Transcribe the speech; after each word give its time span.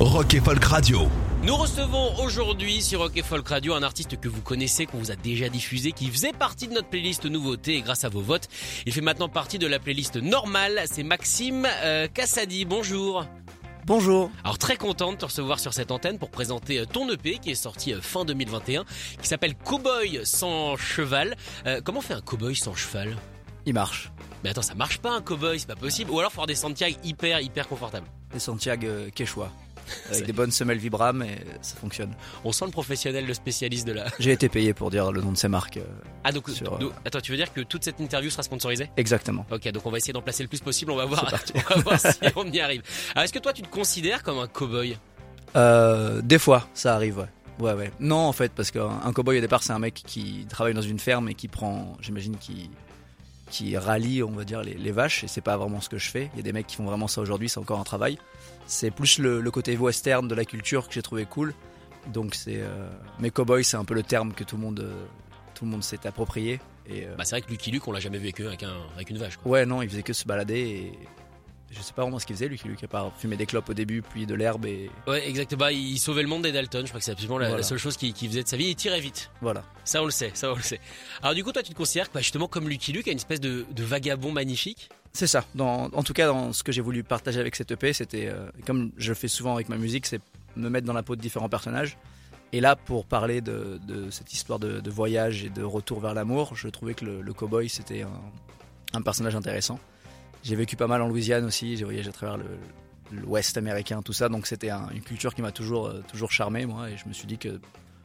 Rock 0.00 0.34
et 0.34 0.40
Folk 0.40 0.64
Radio. 0.64 1.08
Nous 1.42 1.56
recevons 1.56 2.20
aujourd'hui 2.22 2.82
sur 2.82 3.00
Rock 3.00 3.16
et 3.16 3.22
Folk 3.24 3.48
Radio 3.48 3.74
un 3.74 3.82
artiste 3.82 4.20
que 4.20 4.28
vous 4.28 4.40
connaissez, 4.40 4.86
qu'on 4.86 4.98
vous 4.98 5.10
a 5.10 5.16
déjà 5.16 5.48
diffusé, 5.48 5.90
qui 5.90 6.06
faisait 6.06 6.32
partie 6.32 6.68
de 6.68 6.74
notre 6.74 6.86
playlist 6.86 7.24
nouveauté 7.24 7.74
et 7.74 7.82
grâce 7.82 8.04
à 8.04 8.08
vos 8.08 8.20
votes, 8.20 8.46
il 8.86 8.92
fait 8.92 9.00
maintenant 9.00 9.28
partie 9.28 9.58
de 9.58 9.66
la 9.66 9.80
playlist 9.80 10.14
normale. 10.14 10.82
C'est 10.86 11.02
Maxime 11.02 11.66
euh, 11.82 12.06
Cassadi. 12.06 12.64
Bonjour. 12.64 13.24
Bonjour. 13.86 14.30
Alors 14.44 14.56
très 14.56 14.76
content 14.76 15.10
de 15.10 15.16
te 15.16 15.24
recevoir 15.24 15.58
sur 15.58 15.74
cette 15.74 15.90
antenne 15.90 16.18
pour 16.18 16.30
présenter 16.30 16.78
euh, 16.78 16.86
ton 16.86 17.10
EP 17.10 17.38
qui 17.38 17.50
est 17.50 17.56
sorti 17.56 17.92
euh, 17.92 18.00
fin 18.00 18.24
2021, 18.24 18.84
qui 19.20 19.26
s'appelle 19.26 19.56
Cowboy 19.56 20.20
sans 20.22 20.76
cheval. 20.76 21.36
Euh, 21.66 21.80
comment 21.82 21.98
on 21.98 22.02
fait 22.02 22.14
un 22.14 22.20
cowboy 22.20 22.54
sans 22.54 22.76
cheval? 22.76 23.16
Il 23.66 23.74
marche. 23.74 24.12
Mais 24.44 24.50
attends, 24.50 24.62
ça 24.62 24.74
marche 24.74 24.98
pas 24.98 25.10
un 25.10 25.20
cowboy, 25.20 25.58
c'est 25.58 25.66
pas 25.66 25.74
possible. 25.74 26.10
Ou 26.12 26.20
alors 26.20 26.30
faut 26.30 26.36
avoir 26.36 26.46
des 26.46 26.54
Santiago 26.54 26.96
hyper 27.02 27.40
hyper 27.40 27.66
confortables. 27.66 28.06
Des 28.32 28.38
Santiago 28.38 28.86
euh, 28.86 29.10
Quechua. 29.10 29.50
Avec 30.10 30.26
des 30.26 30.32
bonnes 30.32 30.50
semelles 30.50 30.78
Vibram 30.78 31.22
et 31.22 31.38
ça 31.62 31.76
fonctionne. 31.76 32.14
On 32.44 32.52
sent 32.52 32.64
le 32.66 32.70
professionnel, 32.70 33.26
le 33.26 33.34
spécialiste 33.34 33.86
de 33.86 33.92
la. 33.92 34.06
J'ai 34.18 34.32
été 34.32 34.48
payé 34.48 34.74
pour 34.74 34.90
dire 34.90 35.12
le 35.12 35.20
nom 35.20 35.32
de 35.32 35.36
ces 35.36 35.48
marques. 35.48 35.76
euh, 35.78 35.84
Ah 36.24 36.32
donc, 36.32 36.48
Sur, 36.50 36.74
euh, 36.74 36.78
donc- 36.78 36.92
attends, 37.04 37.20
tu 37.20 37.30
veux 37.32 37.36
dire 37.38 37.52
que 37.52 37.60
toute 37.62 37.84
cette 37.84 38.00
interview 38.00 38.30
sera 38.30 38.42
sponsorisée? 38.42 38.90
Exactement. 38.96 39.46
Ok, 39.50 39.68
donc 39.72 39.84
on 39.86 39.90
va 39.90 39.98
essayer 39.98 40.12
d'en 40.12 40.22
placer 40.22 40.42
le 40.42 40.48
plus 40.48 40.60
possible. 40.60 40.90
On 40.92 40.96
va 40.96 41.04
voir, 41.06 41.32
on 41.54 41.74
va 41.74 41.80
voir 41.82 42.00
si 42.00 42.18
on 42.36 42.44
y 42.50 42.60
arrive. 42.60 42.82
Alors 43.14 43.24
est-ce 43.24 43.32
que 43.32 43.38
toi 43.38 43.52
tu 43.52 43.62
te 43.62 43.68
considères 43.68 44.22
comme 44.22 44.38
un 44.38 44.46
cowboy? 44.46 44.96
Euh, 45.56 46.20
des 46.22 46.38
fois, 46.38 46.68
ça 46.74 46.94
arrive, 46.94 47.18
ouais. 47.18 47.26
Ouais, 47.58 47.72
ouais. 47.72 47.90
Non, 47.98 48.18
en 48.18 48.32
fait, 48.32 48.52
parce 48.52 48.70
qu'un 48.70 49.00
un 49.04 49.12
cowboy 49.12 49.38
au 49.38 49.40
départ, 49.40 49.62
c'est 49.64 49.72
un 49.72 49.78
mec 49.80 49.94
qui 50.06 50.46
travaille 50.48 50.74
dans 50.74 50.82
une 50.82 51.00
ferme 51.00 51.28
et 51.28 51.34
qui 51.34 51.48
prend, 51.48 51.96
j'imagine, 52.00 52.36
qui 52.36 52.70
qui 53.50 53.76
rallie, 53.76 54.22
on 54.22 54.30
va 54.30 54.44
dire, 54.44 54.62
les, 54.62 54.74
les 54.74 54.92
vaches. 54.92 55.24
Et 55.24 55.28
c'est 55.28 55.40
pas 55.40 55.56
vraiment 55.56 55.80
ce 55.80 55.88
que 55.88 55.98
je 55.98 56.10
fais. 56.10 56.30
Il 56.34 56.36
y 56.36 56.40
a 56.40 56.42
des 56.42 56.52
mecs 56.52 56.66
qui 56.66 56.76
font 56.76 56.84
vraiment 56.84 57.08
ça 57.08 57.20
aujourd'hui. 57.20 57.48
C'est 57.48 57.60
encore 57.60 57.80
un 57.80 57.84
travail. 57.84 58.18
C'est 58.66 58.90
plus 58.90 59.18
le, 59.18 59.40
le 59.40 59.50
côté 59.50 59.76
western 59.76 60.28
de 60.28 60.34
la 60.34 60.44
culture 60.44 60.86
que 60.88 60.94
j'ai 60.94 61.02
trouvé 61.02 61.24
cool. 61.24 61.54
Donc 62.12 62.34
c'est, 62.34 62.60
euh... 62.60 62.88
mais 63.18 63.30
cowboy, 63.30 63.64
c'est 63.64 63.76
un 63.76 63.84
peu 63.84 63.94
le 63.94 64.02
terme 64.02 64.32
que 64.32 64.44
tout 64.44 64.56
le 64.56 64.62
monde, 64.62 64.80
euh, 64.80 65.06
tout 65.54 65.64
le 65.64 65.70
monde 65.70 65.82
s'est 65.82 66.06
approprié. 66.06 66.60
Et 66.86 67.04
euh, 67.06 67.14
Bah 67.16 67.24
c'est 67.24 67.36
vrai 67.36 67.42
que 67.42 67.50
Lucky 67.50 67.70
Luke, 67.70 67.86
on 67.86 67.92
l'a 67.92 68.00
jamais 68.00 68.18
vu 68.18 68.28
avec, 68.28 68.62
un, 68.62 68.76
avec 68.94 69.10
une 69.10 69.18
vache. 69.18 69.36
Quoi. 69.36 69.50
Ouais, 69.52 69.66
non, 69.66 69.82
il 69.82 69.90
faisait 69.90 70.02
que 70.02 70.12
se 70.12 70.24
balader 70.24 70.58
et 70.58 70.98
je 71.70 71.80
sais 71.82 71.92
pas 71.92 72.02
vraiment 72.02 72.18
ce 72.18 72.26
qu'il 72.26 72.34
faisait, 72.36 72.48
lui, 72.48 72.58
qui 72.58 72.84
à 72.84 72.88
part 72.88 73.12
fumer 73.16 73.36
des 73.36 73.46
clopes 73.46 73.68
au 73.68 73.74
début, 73.74 74.02
puis 74.02 74.26
de 74.26 74.34
l'herbe 74.34 74.64
et 74.66 74.90
Ouais, 75.06 75.28
exactement. 75.28 75.60
Bah, 75.60 75.72
il 75.72 75.98
sauvait 75.98 76.22
le 76.22 76.28
monde 76.28 76.42
des 76.42 76.52
Dalton. 76.52 76.82
Je 76.84 76.88
crois 76.88 76.98
que 77.00 77.04
c'est 77.04 77.12
absolument 77.12 77.38
la, 77.38 77.46
Voilà. 77.48 77.58
la 77.58 77.66
seule 77.66 77.78
chose 77.78 77.96
qu'il 77.96 78.14
faisait 78.14 78.42
de 78.42 78.48
sa 78.48 78.56
vie. 78.56 78.66
Il 78.68 78.74
tirait 78.76 79.00
vite. 79.00 79.30
voilà. 79.40 79.62
Ça 79.84 80.02
on 80.02 80.04
le 80.06 80.10
sait, 80.10 80.30
ça 80.34 80.52
on 80.52 80.56
le 80.56 80.62
sait. 80.62 80.80
Alors 81.22 81.34
du 81.34 81.44
coup, 81.44 81.52
toi 81.52 81.62
tu 81.62 81.72
te 81.72 81.76
considères 81.76 82.08
bah, 82.12 82.20
justement 82.20 82.48
comme 82.48 82.68
Lucky 82.68 82.92
Luke, 82.92 83.06
une 83.06 83.16
espèce 83.16 83.40
de, 83.40 83.66
de 83.70 83.82
vagabond 83.84 84.32
magnifique? 84.32 84.88
C'est 85.12 85.26
ça. 85.26 85.44
Dans, 85.54 85.84
en 85.92 86.02
tout 86.02 86.12
cas, 86.12 86.26
dans 86.26 86.52
ce 86.52 86.62
que 86.62 86.70
j'ai 86.72 86.82
voulu 86.82 87.02
partager 87.02 87.40
avec 87.40 87.56
cette 87.56 87.70
EP, 87.70 87.92
c'était, 87.92 88.28
euh, 88.28 88.50
comme 88.66 88.92
je 88.98 89.08
le 89.10 89.14
fais 89.14 89.28
souvent 89.28 89.54
avec 89.54 89.68
ma 89.68 89.76
musique, 89.78 90.06
c'est 90.06 90.20
me 90.56 90.68
mettre 90.68 90.86
dans 90.86 90.92
la 90.92 91.02
peau 91.02 91.16
de 91.16 91.20
différents 91.20 91.48
personnages. 91.48 91.96
Et 92.52 92.60
là, 92.60 92.76
pour 92.76 93.04
parler 93.04 93.40
de, 93.40 93.78
de 93.86 94.10
cette 94.10 94.32
histoire 94.32 94.58
de, 94.58 94.80
de 94.80 94.90
voyage 94.90 95.44
et 95.44 95.50
de 95.50 95.62
retour 95.62 96.00
vers 96.00 96.14
l'amour, 96.14 96.54
je 96.56 96.68
trouvais 96.68 96.94
que 96.94 97.04
le, 97.04 97.20
le 97.20 97.32
cowboy, 97.34 97.68
c'était 97.68 98.02
un, 98.02 98.20
un 98.94 99.02
personnage 99.02 99.34
intéressant. 99.36 99.78
J'ai 100.42 100.56
vécu 100.56 100.76
pas 100.76 100.86
mal 100.86 101.02
en 101.02 101.08
Louisiane 101.08 101.44
aussi, 101.44 101.76
j'ai 101.76 101.84
voyagé 101.84 102.08
à 102.08 102.12
travers 102.12 102.38
l'Ouest 103.12 103.56
américain, 103.56 104.02
tout 104.02 104.12
ça, 104.12 104.28
donc 104.28 104.46
c'était 104.46 104.70
un- 104.70 104.88
une 104.90 105.02
culture 105.02 105.34
qui 105.34 105.42
m'a 105.42 105.52
toujours, 105.52 105.86
euh, 105.88 106.02
toujours 106.10 106.30
charmé, 106.30 106.64
moi, 106.66 106.90
et 106.90 106.96
je 106.96 107.06
me 107.08 107.12
suis 107.12 107.26
dit 107.26 107.38
que 107.38 107.60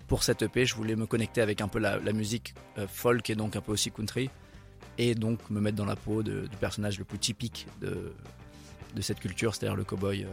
pour 0.07 0.23
cette 0.23 0.41
EP, 0.41 0.65
je 0.65 0.75
voulais 0.75 0.95
me 0.95 1.05
connecter 1.05 1.41
avec 1.41 1.61
un 1.61 1.67
peu 1.67 1.79
la, 1.79 1.99
musique 2.13 2.53
euh, 2.77 2.87
folk 2.87 3.29
et 3.29 3.35
donc 3.35 3.55
un 3.55 3.61
peu 3.61 3.71
aussi 3.73 3.91
country, 3.91 4.29
et 4.97 5.15
donc 5.15 5.49
me 5.49 5.59
mettre 5.59 5.77
dans 5.77 5.85
la 5.85 5.95
peau 5.95 6.23
du 6.23 6.47
personnage 6.59 6.97
le 6.99 7.05
plus 7.05 7.19
typique 7.19 7.67
de, 7.81 8.13
de 8.95 9.01
cette 9.01 9.19
culture, 9.19 9.53
c'est-à-dire 9.55 9.75
le 9.75 9.83
cowboy, 9.83 10.23
euh, 10.23 10.27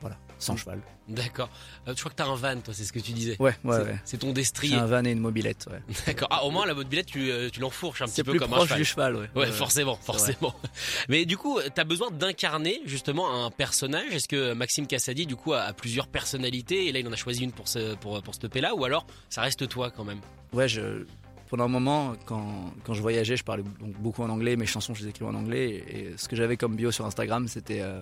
voilà, 0.00 0.16
sans 0.38 0.56
cheval. 0.56 0.80
D'accord. 1.08 1.50
Euh, 1.86 1.92
je 1.94 2.00
crois 2.00 2.10
que 2.10 2.16
t'as 2.16 2.26
un 2.26 2.34
van, 2.34 2.58
toi, 2.60 2.72
c'est 2.72 2.84
ce 2.84 2.92
que 2.92 2.98
tu 2.98 3.12
disais. 3.12 3.36
Ouais, 3.38 3.54
ouais, 3.64 3.76
C'est- 3.76 3.82
ouais. 3.84 3.98
C'est 4.04 4.16
ton 4.18 4.32
destrier. 4.32 4.76
un 4.76 4.86
van 4.86 5.04
et 5.04 5.10
une 5.10 5.18
mobilette, 5.20 5.66
ouais. 5.70 5.82
D'accord. 6.06 6.28
Ah, 6.30 6.44
au 6.44 6.50
moins, 6.50 6.64
la 6.66 6.72
mobilette, 6.74 7.06
tu, 7.06 7.30
euh, 7.30 7.50
tu 7.50 7.60
l'enfourches 7.60 8.00
un 8.02 8.06
petit 8.06 8.22
peu 8.22 8.30
plus 8.32 8.40
comme 8.40 8.52
un 8.54 8.56
proche 8.56 8.68
cheval. 8.68 8.78
du 8.80 8.84
cheval, 8.84 9.16
ouais. 9.16 9.28
Ouais, 9.34 9.52
forcément, 9.52 9.96
forcément. 9.96 10.54
Mais 11.08 11.26
du 11.26 11.36
coup, 11.36 11.58
t'as 11.74 11.84
besoin 11.84 12.10
d'incarner 12.10 12.80
justement 12.86 13.44
un 13.44 13.50
personnage. 13.50 14.12
Est-ce 14.14 14.28
que 14.28 14.54
Maxime 14.54 14.86
Cassadi, 14.86 15.26
du 15.26 15.36
coup, 15.36 15.52
a, 15.52 15.60
a 15.62 15.72
plusieurs 15.74 16.08
personnalités 16.08 16.86
et 16.86 16.92
là, 16.92 17.00
il 17.00 17.08
en 17.08 17.12
a 17.12 17.16
choisi 17.16 17.44
une 17.44 17.52
pour 17.52 17.68
ce 17.68 17.94
pour 17.96 18.22
pour 18.22 18.34
ce 18.34 18.58
là 18.58 18.74
ou 18.74 18.84
alors 18.84 19.06
ça 19.28 19.42
reste 19.42 19.68
toi 19.68 19.90
quand 19.90 20.04
même? 20.04 20.20
Ouais, 20.52 20.68
je, 20.68 21.04
pendant 21.48 21.64
un 21.64 21.68
moment, 21.68 22.14
quand, 22.24 22.72
quand 22.84 22.94
je 22.94 23.02
voyageais, 23.02 23.36
je 23.36 23.44
parlais 23.44 23.62
donc 23.80 23.92
beaucoup 23.98 24.22
en 24.22 24.30
anglais, 24.30 24.56
mes 24.56 24.66
chansons, 24.66 24.94
je 24.94 25.02
les 25.02 25.10
écrivais 25.10 25.30
en 25.30 25.34
anglais, 25.34 25.84
et, 25.88 26.14
ce 26.16 26.28
que 26.28 26.36
j'avais 26.36 26.56
comme 26.56 26.74
bio 26.76 26.90
sur 26.90 27.04
Instagram, 27.06 27.48
c'était 27.48 27.80
euh, 27.80 28.00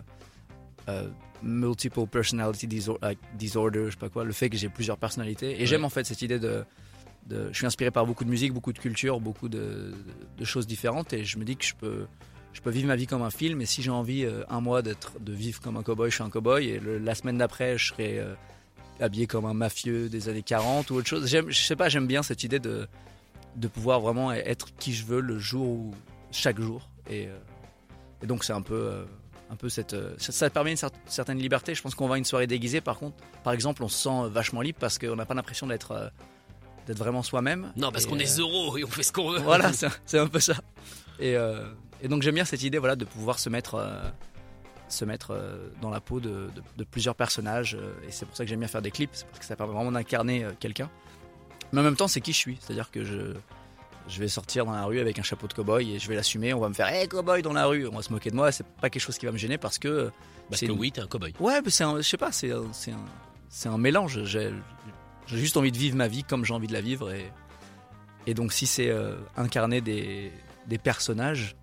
euh, 0.88 1.09
multiple 1.43 2.06
personality 2.06 2.69
like, 3.03 3.19
disorder, 3.37 3.87
je 3.87 3.91
sais 3.93 3.97
pas 3.97 4.09
quoi, 4.09 4.25
le 4.25 4.32
fait 4.32 4.48
que 4.50 4.56
j'ai 4.56 4.69
plusieurs 4.69 4.97
personnalités. 4.98 5.56
Et 5.56 5.60
Ouais. 5.60 5.66
j'aime 5.66 5.84
en 5.84 5.88
fait 5.91 6.04
cette 6.04 6.22
idée 6.22 6.38
de, 6.38 6.65
de, 7.26 7.48
je 7.53 7.56
suis 7.56 7.66
inspiré 7.66 7.91
par 7.91 8.06
beaucoup 8.06 8.25
de 8.25 8.31
musique, 8.31 8.53
beaucoup 8.53 8.72
de 8.72 8.78
culture, 8.78 9.20
beaucoup 9.20 9.48
de, 9.48 9.93
de 10.38 10.44
choses 10.44 10.66
différentes, 10.66 11.12
et 11.12 11.25
je 11.25 11.38
me 11.38 11.44
dis 11.44 11.56
que 11.56 11.65
je 11.65 11.75
peux, 11.75 12.06
je 12.53 12.60
peux 12.60 12.70
vivre 12.70 12.87
ma 12.88 12.97
vie 12.97 13.06
comme 13.06 13.22
un 13.22 13.31
film, 13.31 13.60
et 13.60 13.66
si 13.66 13.82
j'ai 13.82 13.91
envie 13.91 14.25
euh, 14.25 14.44
un 14.48 14.60
mois 14.60 14.82
d'être, 14.82 15.19
de 15.20 15.32
vivre 15.32 15.60
comme 15.60 15.76
un 15.76 15.82
cowboy, 15.82 16.10
je 16.10 16.16
suis 16.16 16.25
un 16.25 16.31
cowboy, 16.31 16.69
et 16.69 16.78
le- 16.81 16.99
la 16.99 17.14
semaine 17.14 17.38
d'après, 17.38 17.76
je 17.78 17.88
serai 17.93 18.19
euh, 18.20 18.34
habillé 19.00 19.26
comme 19.26 19.47
un 19.47 19.54
mafieux 19.54 20.09
des 20.09 20.28
années 20.28 20.43
40 20.43 20.91
ou 20.91 20.94
autre 20.97 21.09
chose. 21.09 21.26
J'aime, 21.28 21.50
je 21.50 21.60
sais 21.62 21.76
pas, 21.76 21.88
j'aime 21.88 22.06
bien 22.06 22.22
cette 22.22 22.44
idée 22.44 22.59
de, 22.60 22.87
de 23.56 23.69
pouvoir 23.69 24.00
vraiment 24.00 24.32
être 24.32 24.75
qui 24.76 24.93
je 24.93 25.04
veux 25.04 25.20
le 25.20 25.38
jour 25.38 25.66
où, 25.66 25.94
chaque 26.31 26.60
jour. 26.60 26.88
Et, 27.10 27.28
et 28.22 28.26
donc 28.26 28.44
c'est 28.44 28.53
un 28.53 28.62
peu, 28.62 29.04
un 29.52 29.56
peu 29.56 29.68
cette, 29.68 29.92
euh, 29.92 30.14
ça, 30.18 30.32
ça 30.32 30.48
permet 30.50 30.70
une 30.70 30.76
cer- 30.76 30.90
certaine 31.06 31.38
liberté. 31.38 31.74
Je 31.74 31.82
pense 31.82 31.94
qu'on 31.94 32.08
va 32.08 32.14
à 32.14 32.18
une 32.18 32.24
soirée 32.24 32.46
déguisée, 32.46 32.80
par 32.80 32.98
contre, 32.98 33.16
par 33.44 33.52
exemple, 33.52 33.82
on 33.82 33.88
se 33.88 34.02
sent 34.02 34.28
vachement 34.30 34.62
libre 34.62 34.78
parce 34.80 34.98
qu'on 34.98 35.14
n'a 35.14 35.26
pas 35.26 35.34
l'impression 35.34 35.66
d'être, 35.66 35.92
euh, 35.92 36.08
d'être 36.86 36.98
vraiment 36.98 37.22
soi-même. 37.22 37.72
Non, 37.76 37.92
parce 37.92 38.06
qu'on 38.06 38.18
est 38.18 38.38
euh, 38.38 38.42
euros 38.42 38.78
et 38.78 38.84
on 38.84 38.88
fait 38.88 39.02
ce 39.02 39.12
qu'on 39.12 39.30
veut. 39.30 39.38
voilà, 39.40 39.70
c'est 40.06 40.18
un 40.18 40.26
peu 40.26 40.40
ça. 40.40 40.54
Et, 41.20 41.36
euh, 41.36 41.64
et 42.02 42.08
donc 42.08 42.22
j'aime 42.22 42.34
bien 42.34 42.44
cette 42.46 42.62
idée 42.62 42.78
voilà, 42.78 42.96
de 42.96 43.04
pouvoir 43.04 43.38
se 43.38 43.50
mettre, 43.50 43.74
euh, 43.74 44.00
se 44.88 45.04
mettre 45.04 45.38
dans 45.82 45.90
la 45.90 46.00
peau 46.00 46.19
de, 46.20 46.28
de- 46.30 46.50
de 46.78 46.84
plusieurs 46.84 47.14
personnages. 47.14 47.76
et 48.08 48.10
c'est 48.10 48.24
pour 48.26 48.34
ça 48.36 48.44
que 48.44 48.48
j'aime 48.50 48.60
bien 48.60 48.69
faire 48.69 48.82
des 48.82 48.90
clips, 48.90 49.10
c'est 49.12 49.26
parce 49.26 49.38
que 49.38 49.44
ça 49.44 49.54
permet 49.56 49.74
vraiment 49.74 49.92
d'incarner 49.92 50.46
quelqu'un. 50.60 50.90
Mais 51.72 51.80
en 51.80 51.84
même 51.84 51.96
temps, 51.96 52.08
c'est 52.08 52.20
qui 52.22 52.32
je 52.32 52.38
suis. 52.38 52.58
C'est-à-dire 52.60 52.90
que 52.90 53.04
je, 53.04 53.34
je 54.08 54.18
vais 54.18 54.28
sortir 54.28 54.64
dans 54.66 54.72
la 54.72 54.84
rue 54.84 54.98
avec 55.00 55.18
un 55.18 55.22
chapeau 55.22 55.46
de 55.46 55.52
cowboy 55.54 55.94
et 55.94 55.98
je 55.98 56.08
vais 56.08 56.14
l'assumer. 56.14 56.52
On 56.54 56.60
va 56.60 56.68
me 56.68 56.74
faire 56.74 56.88
Hey 56.88 57.08
cowboy 57.08 57.42
dans 57.42 57.52
la 57.52 57.66
rue. 57.66 57.86
On 57.86 57.96
va 57.96 58.02
se 58.02 58.12
moquer 58.12 58.30
de 58.30 58.36
moi. 58.36 58.50
C'est 58.52 58.66
pas 58.66 58.90
quelque 58.90 59.02
chose 59.02 59.18
qui 59.18 59.26
va 59.26 59.32
me 59.32 59.38
gêner 59.38 59.58
parce 59.58 59.78
que. 59.78 60.10
Parce 60.48 60.60
c'est 60.60 60.66
que 60.66 60.72
une- 60.72 60.78
oui, 60.78 60.92
t'es 60.92 61.00
un 61.00 61.06
cowboy. 61.06 61.32
Ouais, 61.40 61.60
mais 61.64 61.70
c'est 61.70 61.84
un, 61.84 61.96
je 61.98 62.02
sais 62.02 62.16
pas, 62.16 62.32
c'est 62.32 62.50
un, 62.52 62.64
c'est 62.72 62.90
un, 62.92 63.04
c'est 63.48 63.68
un 63.68 63.78
mélange. 63.78 64.24
J'ai, 64.24 64.50
j'ai 65.26 65.38
juste 65.38 65.56
envie 65.56 65.72
de 65.72 65.78
vivre 65.78 65.96
ma 65.96 66.08
vie 66.08 66.24
comme 66.24 66.44
j'ai 66.44 66.52
envie 66.54 66.66
de 66.66 66.72
la 66.72 66.80
vivre 66.80 67.12
et, 67.12 67.30
et 68.26 68.34
donc 68.34 68.52
si 68.52 68.66
c'est 68.66 68.88
euh, 68.90 69.14
incarner 69.36 69.80
des, 69.80 70.30
des 70.66 70.78
personnages, 70.78 71.56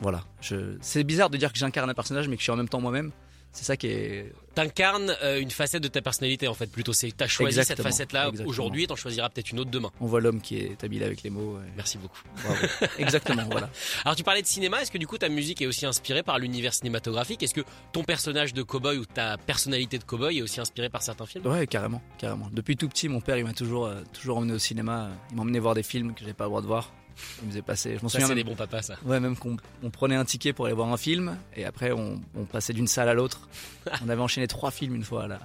voilà. 0.00 0.22
Je, 0.40 0.76
c'est 0.80 1.04
bizarre 1.04 1.28
de 1.30 1.36
dire 1.36 1.52
que 1.52 1.58
j'incarne 1.58 1.90
un 1.90 1.94
personnage 1.94 2.26
mais 2.28 2.36
que 2.36 2.40
je 2.40 2.44
suis 2.44 2.52
en 2.52 2.56
même 2.56 2.68
temps 2.68 2.80
moi-même. 2.80 3.12
C'est 3.52 3.64
ça 3.64 3.76
qui 3.76 3.88
est. 3.88 4.32
T'incarnes 4.54 5.14
euh, 5.22 5.40
une 5.40 5.50
facette 5.50 5.82
de 5.82 5.88
ta 5.88 6.02
personnalité 6.02 6.46
en 6.48 6.54
fait 6.54 6.66
plutôt. 6.70 6.92
C'est 6.92 7.10
t'as 7.16 7.26
choisi 7.26 7.62
cette 7.64 7.82
facette-là 7.82 8.30
aujourd'hui 8.44 8.84
et 8.84 8.86
t'en 8.86 8.96
choisiras 8.96 9.28
peut-être 9.28 9.50
une 9.50 9.60
autre 9.60 9.70
demain. 9.70 9.90
On 10.00 10.06
voit 10.06 10.20
l'homme 10.20 10.40
qui 10.40 10.56
est 10.58 10.82
habile 10.84 11.02
avec 11.04 11.22
les 11.22 11.30
mots. 11.30 11.58
et- 11.58 11.70
Merci 11.76 11.98
beaucoup. 11.98 12.18
bravo. 12.44 12.58
Exactement, 12.98 13.44
voilà. 13.50 13.70
Alors 14.04 14.16
tu 14.16 14.22
parlais 14.24 14.42
de 14.42 14.46
cinéma, 14.46 14.82
est-ce 14.82 14.90
que 14.90 14.98
du 14.98 15.06
coup 15.06 15.18
ta 15.18 15.28
musique 15.28 15.62
est 15.62 15.66
aussi 15.66 15.86
inspirée 15.86 16.22
par 16.22 16.38
l'univers 16.38 16.74
cinématographique? 16.74 17.42
Est-ce 17.42 17.54
que 17.54 17.62
ton 17.92 18.02
personnage 18.04 18.54
de 18.54 18.62
cowboy 18.62 18.98
ou 18.98 19.04
ta 19.04 19.36
personnalité 19.38 19.98
de 19.98 20.04
cowboy 20.04 20.38
est 20.38 20.42
aussi 20.42 20.60
inspirée 20.60 20.88
par 20.88 21.02
certains 21.02 21.26
films? 21.26 21.46
Ouais, 21.46 21.66
carrément, 21.66 22.02
carrément. 22.18 22.48
Depuis 22.52 22.76
tout 22.76 22.88
petit, 22.88 23.08
mon 23.08 23.20
père, 23.20 23.36
il 23.38 23.44
m'a 23.44 23.52
toujours, 23.54 23.86
euh, 23.86 24.02
toujours 24.12 24.38
emmené 24.38 24.52
au 24.54 24.58
cinéma. 24.58 25.10
Il 25.30 25.36
m'a 25.36 25.42
emmené 25.42 25.58
voir 25.58 25.74
des 25.74 25.82
films 25.84 26.12
que 26.14 26.20
j'avais 26.20 26.34
pas 26.34 26.44
le 26.44 26.50
droit 26.50 26.60
de 26.62 26.66
voir. 26.66 26.92
Il 27.40 27.46
me 27.46 27.50
faisait 27.50 27.62
passer. 27.62 27.96
Je 27.96 28.02
m'en 28.02 28.08
souviens 28.08 28.26
c'est 28.26 28.34
des 28.34 28.44
bons 28.44 28.54
papas 28.54 28.82
ça. 28.82 28.94
Ouais, 29.04 29.20
même 29.20 29.36
qu'on 29.36 29.56
on 29.82 29.90
prenait 29.90 30.16
un 30.16 30.24
ticket 30.24 30.52
pour 30.52 30.66
aller 30.66 30.74
voir 30.74 30.92
un 30.92 30.96
film 30.96 31.36
et 31.56 31.64
après 31.64 31.92
on, 31.92 32.20
on 32.34 32.44
passait 32.44 32.72
d'une 32.72 32.86
salle 32.86 33.08
à 33.08 33.14
l'autre. 33.14 33.48
on 34.04 34.08
avait 34.08 34.22
enchaîné 34.22 34.46
trois 34.46 34.70
films 34.70 34.94
une 34.94 35.04
fois 35.04 35.26
là. 35.26 35.38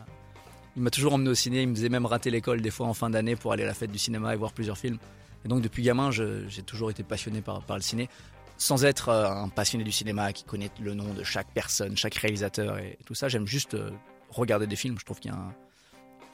Il 0.75 0.81
m'a 0.81 0.89
toujours 0.89 1.13
emmené 1.13 1.29
au 1.29 1.35
ciné, 1.35 1.62
il 1.62 1.69
me 1.69 1.75
faisait 1.75 1.89
même 1.89 2.06
rater 2.06 2.29
l'école 2.29 2.62
des 2.62 2.71
fois 2.71 2.88
en 2.88 2.94
fin 2.94 3.09
d'année 3.09 3.38
pour 3.38 3.53
aller 3.53 3.63
à 3.63 3.67
la 3.67 3.73
fête 3.73 3.91
du 3.91 3.97
cinéma 3.97 4.33
et 4.33 4.38
voir 4.38 4.51
plusieurs 4.51 4.77
films. 4.77 4.97
Et 5.45 5.47
donc 5.47 5.62
depuis 5.62 5.83
gamin, 5.83 6.12
j'ai 6.12 6.63
toujours 6.63 6.89
été 6.89 7.03
passionné 7.03 7.41
par, 7.41 7.62
par 7.62 7.77
le 7.77 7.81
ciné. 7.81 8.09
sans 8.57 8.83
être 8.83 9.09
euh, 9.09 9.29
un 9.29 9.50
passionné 9.50 9.83
du 9.83 9.91
cinéma 9.91 10.33
qui 10.33 10.44
connaît 10.44 10.71
le 10.81 10.94
nom 10.94 11.13
de 11.13 11.23
chaque 11.23 11.47
personne, 11.53 11.95
chaque 11.95 12.15
réalisateur 12.15 12.77
et 12.77 12.97
tout 13.06 13.13
ça, 13.15 13.29
j'aime 13.29 13.47
juste 13.47 13.75
euh, 13.75 13.91
regarder 14.29 14.67
des 14.67 14.75
films. 14.75 14.97
Je 15.00 15.06
trouve 15.06 15.19
qu'il 15.19 15.31
y 15.31 15.33
a 15.33 15.38
un... 15.38 15.53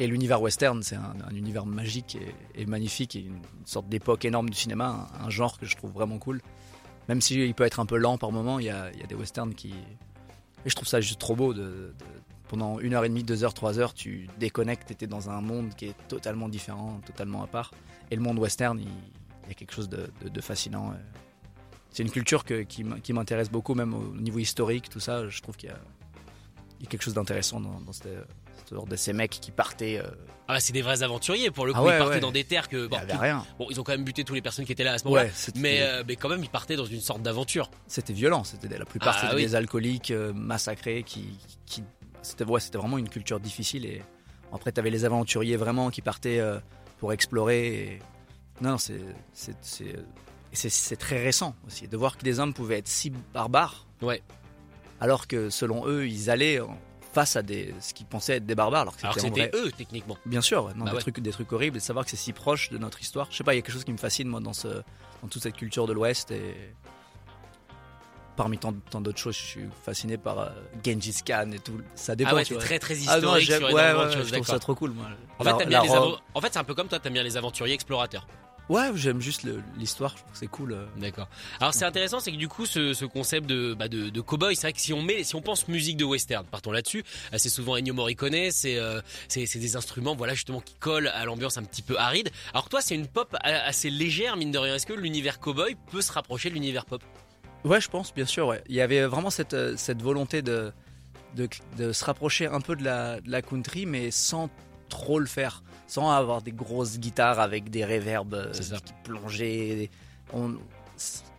Et 0.01 0.07
l'univers 0.07 0.41
western, 0.41 0.81
c'est 0.81 0.95
un, 0.95 1.13
un 1.29 1.35
univers 1.35 1.67
magique 1.67 2.15
et, 2.15 2.61
et 2.63 2.65
magnifique 2.65 3.15
et 3.15 3.19
une, 3.19 3.39
sorte 3.65 3.87
d'époque 3.87 4.25
énorme 4.25 4.49
du 4.49 4.57
cinéma, 4.57 5.07
un, 5.23 5.29
genre 5.29 5.59
que 5.59 5.67
je 5.67 5.75
trouve 5.75 5.91
vraiment 5.91 6.17
cool. 6.17 6.41
Même 7.07 7.21
s'il 7.21 7.53
peut 7.53 7.65
être 7.65 7.79
un 7.79 7.85
peu 7.85 7.97
lent 7.97 8.17
par 8.17 8.31
moment, 8.31 8.57
il 8.57 8.65
y 8.65 8.71
a, 8.71 8.89
des 9.07 9.13
westerns 9.13 9.53
qui. 9.53 9.69
Et 10.65 10.69
je 10.71 10.75
trouve 10.75 10.87
ça 10.87 11.01
juste 11.01 11.19
trop 11.19 11.35
beau. 11.35 11.53
Pendant 12.47 12.79
une 12.79 12.95
heure 12.95 13.05
et 13.05 13.09
demie, 13.09 13.23
deux 13.23 13.43
heures, 13.43 13.53
trois 13.53 13.77
heures, 13.77 13.93
tu 13.93 14.27
déconnectes, 14.39 14.97
tu 14.97 15.05
es 15.05 15.07
dans 15.07 15.29
un 15.29 15.39
monde 15.39 15.75
qui 15.75 15.85
est 15.85 16.07
totalement 16.07 16.49
différent, 16.49 16.99
totalement 17.05 17.43
à 17.43 17.47
part. 17.47 17.71
Et 18.09 18.15
le 18.15 18.23
monde 18.23 18.39
western, 18.39 18.79
il, 18.79 18.87
y 18.87 19.51
a 19.51 19.53
quelque 19.53 19.73
chose 19.73 19.87
de, 19.87 20.41
fascinant. 20.41 20.95
C'est 21.91 22.01
une 22.01 22.09
culture 22.09 22.43
qui 22.43 23.13
m'intéresse 23.13 23.51
beaucoup, 23.51 23.75
même 23.75 23.93
au 23.93 24.15
niveau 24.15 24.39
historique, 24.39 24.89
tout 24.89 24.99
ça. 24.99 25.29
Je 25.29 25.41
trouve 25.43 25.57
qu'il 25.57 25.69
y 25.69 25.71
a, 25.71 26.89
quelque 26.89 27.03
chose 27.03 27.13
d'intéressant 27.13 27.59
dans, 27.59 27.93
cette 27.93 28.07
sorte 28.69 28.89
de 28.89 28.95
ces 28.95 29.13
mecs 29.13 29.31
qui 29.31 29.51
partaient. 29.51 29.97
euh, 29.99 30.09
Ah 30.47 30.53
bah, 30.55 30.59
c'est 30.59 30.73
des 30.73 30.81
vrais 30.81 31.03
aventuriers 31.03 31.51
pour 31.51 31.65
le 31.65 31.73
coup. 31.73 31.79
Ah 31.79 31.83
ouais, 31.83 31.95
ils 31.95 31.97
partaient 31.99 32.13
ouais. 32.15 32.19
dans 32.19 32.31
des 32.31 32.43
terres 32.43 32.67
que 32.69 32.83
il 32.85 32.89
bon, 32.89 32.97
y 32.97 32.99
avait 32.99 33.15
rien. 33.15 33.45
bon, 33.59 33.67
ils 33.69 33.79
ont 33.79 33.83
quand 33.83 33.91
même 33.93 34.03
buté 34.03 34.23
toutes 34.23 34.35
les 34.35 34.41
personnes 34.41 34.65
qui 34.65 34.71
étaient 34.71 34.83
là 34.83 34.93
à 34.93 34.97
ce 34.97 35.03
moment-là. 35.05 35.23
Ouais, 35.23 35.31
Mais, 35.55 35.81
euh, 35.81 36.03
mais 36.07 36.15
quand 36.15 36.29
même, 36.29 36.43
ils 36.43 36.49
partaient 36.49 36.75
dans 36.75 36.85
une 36.85 37.01
sorte 37.01 37.21
d'aventure. 37.21 37.69
C'était 37.87 38.13
violent, 38.13 38.43
c'était 38.43 38.67
la 38.77 38.85
plupart 38.85 39.15
Ah 39.17 39.21
c'était 39.21 39.35
oui. 39.35 39.41
des 39.43 39.55
alcooliques 39.55 40.11
euh, 40.11 40.33
massacrés 40.33 41.03
qui, 41.03 41.29
qui 41.65 41.83
c'était 42.21 42.45
c'était 42.59 42.77
vraiment 42.77 42.97
une 42.97 43.09
culture 43.09 43.39
difficile 43.39 43.85
et 43.85 44.01
après 44.53 44.71
tu 44.71 44.79
avais 44.79 44.91
les 44.91 45.05
aventuriers 45.05 45.55
vraiment 45.57 45.89
qui 45.89 46.01
partaient 46.01 46.39
pour 46.99 47.13
explorer 47.13 47.67
et... 47.67 47.99
non, 48.61 48.71
non 48.71 48.77
c'est 48.77 48.99
c'est 50.53 50.95
très 50.97 51.23
récent 51.23 51.55
aussi 51.65 51.87
de 51.87 51.97
voir 51.97 52.17
que 52.17 52.23
des 52.23 52.39
hommes 52.39 52.53
pouvaient 52.53 52.77
être 52.79 52.87
si 52.87 53.11
barbares 53.33 53.87
Ouais. 54.03 54.21
alors 54.99 55.25
que 55.27 55.49
selon 55.49 55.87
eux 55.87 56.07
ils 56.07 56.29
allaient 56.29 56.59
en- 56.59 56.77
face 57.13 57.35
à 57.35 57.41
des 57.41 57.73
ce 57.81 57.93
qu'ils 57.93 58.05
pensaient 58.05 58.37
être 58.37 58.45
des 58.45 58.55
barbares 58.55 58.81
alors 58.81 58.95
que 58.95 59.01
c'était 59.19 59.51
eux, 59.53 59.71
techniquement. 59.71 60.17
Bien 60.25 60.41
sûr, 60.41 60.65
ouais, 60.65 60.73
non, 60.75 60.85
Bah 60.85 60.91
des, 60.91 60.95
ouais. 60.97 61.01
trucs, 61.01 61.19
des 61.19 61.31
trucs 61.31 61.51
horribles 61.51 61.77
et 61.77 61.79
de 61.79 61.85
savoir 61.85 62.05
que 62.05 62.11
c'est 62.11 62.17
si 62.17 62.31
proche 62.33 62.69
de 62.69 62.77
notre 62.77 63.01
histoire. 63.01 63.27
Je 63.31 63.37
sais 63.37 63.43
pas, 63.43 63.53
il 63.53 63.57
y 63.57 63.59
a 63.59 63.61
quelque 63.61 63.73
chose 63.73 63.83
qui 63.83 63.91
me 63.91 63.97
fascine 63.97 64.27
moi 64.27 64.39
dans, 64.39 64.53
ce, 64.53 64.67
dans 64.67 65.27
toute 65.29 65.41
cette 65.43 65.55
culture 65.57 65.87
de 65.87 65.93
l'Ouest 65.93 66.31
et 66.31 66.55
parmi 68.37 68.57
tant, 68.57 68.73
tant 68.89 69.01
d'autres 69.01 69.19
choses, 69.19 69.35
je 69.35 69.41
suis 69.45 69.69
fasciné 69.83 70.17
par 70.17 70.39
euh, 70.39 70.49
Genghis 70.85 71.17
Khan 71.25 71.51
et 71.51 71.59
tout. 71.59 71.79
Ça 71.95 72.15
dépend. 72.15 72.31
Ah 72.31 72.35
ouais, 72.35 72.45
tu 72.45 72.53
c'est 72.53 72.59
très 72.59 72.79
très 72.79 72.95
Ah 73.07 73.19
non, 73.19 73.35
historique 73.35 73.51
sur 73.67 73.73
ouais, 73.75 73.93
ouais, 73.93 74.23
je 74.25 74.33
trouve 74.33 74.47
ça 74.47 74.59
trop 74.59 74.73
cool 74.75 74.91
moi. 74.91 75.07
La- 75.43 75.57
en 76.33 76.41
fait, 76.41 76.53
c'est 76.53 76.59
un 76.59 76.63
peu 76.63 76.73
comme 76.73 76.87
toi, 76.87 76.99
t'aimes 76.99 77.13
bien 77.13 77.23
les 77.23 77.37
aventuriers 77.37 77.73
explorateurs. 77.75 78.27
Ouais, 78.69 78.89
j'aime 78.95 79.19
juste 79.19 79.45
l'histoire, 79.77 80.11
je 80.11 80.21
trouve 80.21 80.31
que 80.31 80.37
c'est 80.37 80.47
cool. 80.47 80.71
euh. 80.71 80.85
D'accord. 80.95 81.27
Alors 81.59 81.73
c'est 81.73 81.83
intéressant, 81.83 82.21
c'est 82.21 82.31
que 82.31 82.37
du 82.37 82.47
coup 82.47 82.65
ce, 82.65 82.93
ce 82.93 83.03
concept 83.03 83.45
de, 83.45 83.73
bah, 83.73 83.89
de, 83.89 84.09
de 84.09 84.21
cowboy, 84.21 84.55
c'est 84.55 84.61
vrai 84.67 84.73
que 84.73 84.79
si 84.79 84.93
on 84.93 85.01
met, 85.01 85.23
si 85.25 85.35
on 85.35 85.41
pense 85.41 85.67
musique 85.67 85.97
de 85.97 86.05
western, 86.05 86.45
partons 86.45 86.71
là-dessus, 86.71 87.03
euh, 87.33 87.37
c'est 87.37 87.49
souvent 87.49 87.75
Ennio 87.75 87.93
Morricone, 87.93 88.49
c'est 88.51 88.77
euh, 88.77 89.01
c'est 89.27 89.45
des 89.59 89.75
instruments, 89.75 90.15
voilà 90.15 90.35
justement 90.35 90.61
qui 90.61 90.75
collent 90.75 91.09
à 91.09 91.25
l'ambiance 91.25 91.57
un 91.57 91.63
petit 91.63 91.81
peu 91.81 91.97
aride. 91.97 92.29
Alors 92.53 92.69
toi, 92.69 92.79
c'est 92.79 92.95
une 92.95 93.07
pop 93.07 93.35
assez 93.43 93.89
légère 93.89 94.37
mine 94.37 94.51
de 94.51 94.57
rien. 94.57 94.75
Est-ce 94.75 94.85
que 94.85 94.93
l'univers 94.93 95.39
cowboy 95.41 95.75
peut 95.91 96.01
se 96.01 96.11
rapprocher 96.13 96.47
de 96.49 96.53
l'univers 96.53 96.85
pop? 96.85 97.03
Ouais, 97.65 97.81
je 97.81 97.89
pense, 97.89 98.13
bien 98.13 98.25
sûr. 98.25 98.47
Ouais. 98.47 98.63
Il 98.69 98.75
y 98.75 98.81
avait 98.81 99.05
vraiment 99.05 99.29
cette, 99.31 99.53
euh, 99.53 99.75
cette 99.75 100.01
volonté 100.01 100.41
de, 100.41 100.71
de, 101.35 101.49
de 101.77 101.91
se 101.91 102.05
rapprocher 102.05 102.45
un 102.47 102.61
peu 102.61 102.77
de 102.77 102.83
la, 102.85 103.19
de 103.19 103.29
la 103.29 103.41
country, 103.41 103.85
mais 103.85 104.11
sans 104.11 104.49
trop 104.87 105.19
le 105.19 105.25
faire, 105.27 105.61
sans 105.91 106.09
avoir 106.09 106.41
des 106.41 106.53
grosses 106.53 106.97
guitares 106.97 107.41
avec 107.41 107.69
des 107.69 107.83
reverbs 107.83 108.33
euh, 108.33 108.51
qui 108.53 108.93
plongeaient. 109.03 109.89
On- 110.33 110.55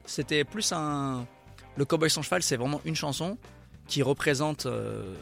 C'était 0.04 0.44
plus 0.44 0.72
un. 0.72 1.24
Le 1.76 1.86
Cowboy 1.86 2.10
sans 2.10 2.20
cheval, 2.20 2.42
c'est 2.42 2.56
vraiment 2.58 2.82
une 2.84 2.94
chanson 2.94 3.38
qui 3.86 4.02
représente 4.02 4.66
euh, 4.66 5.14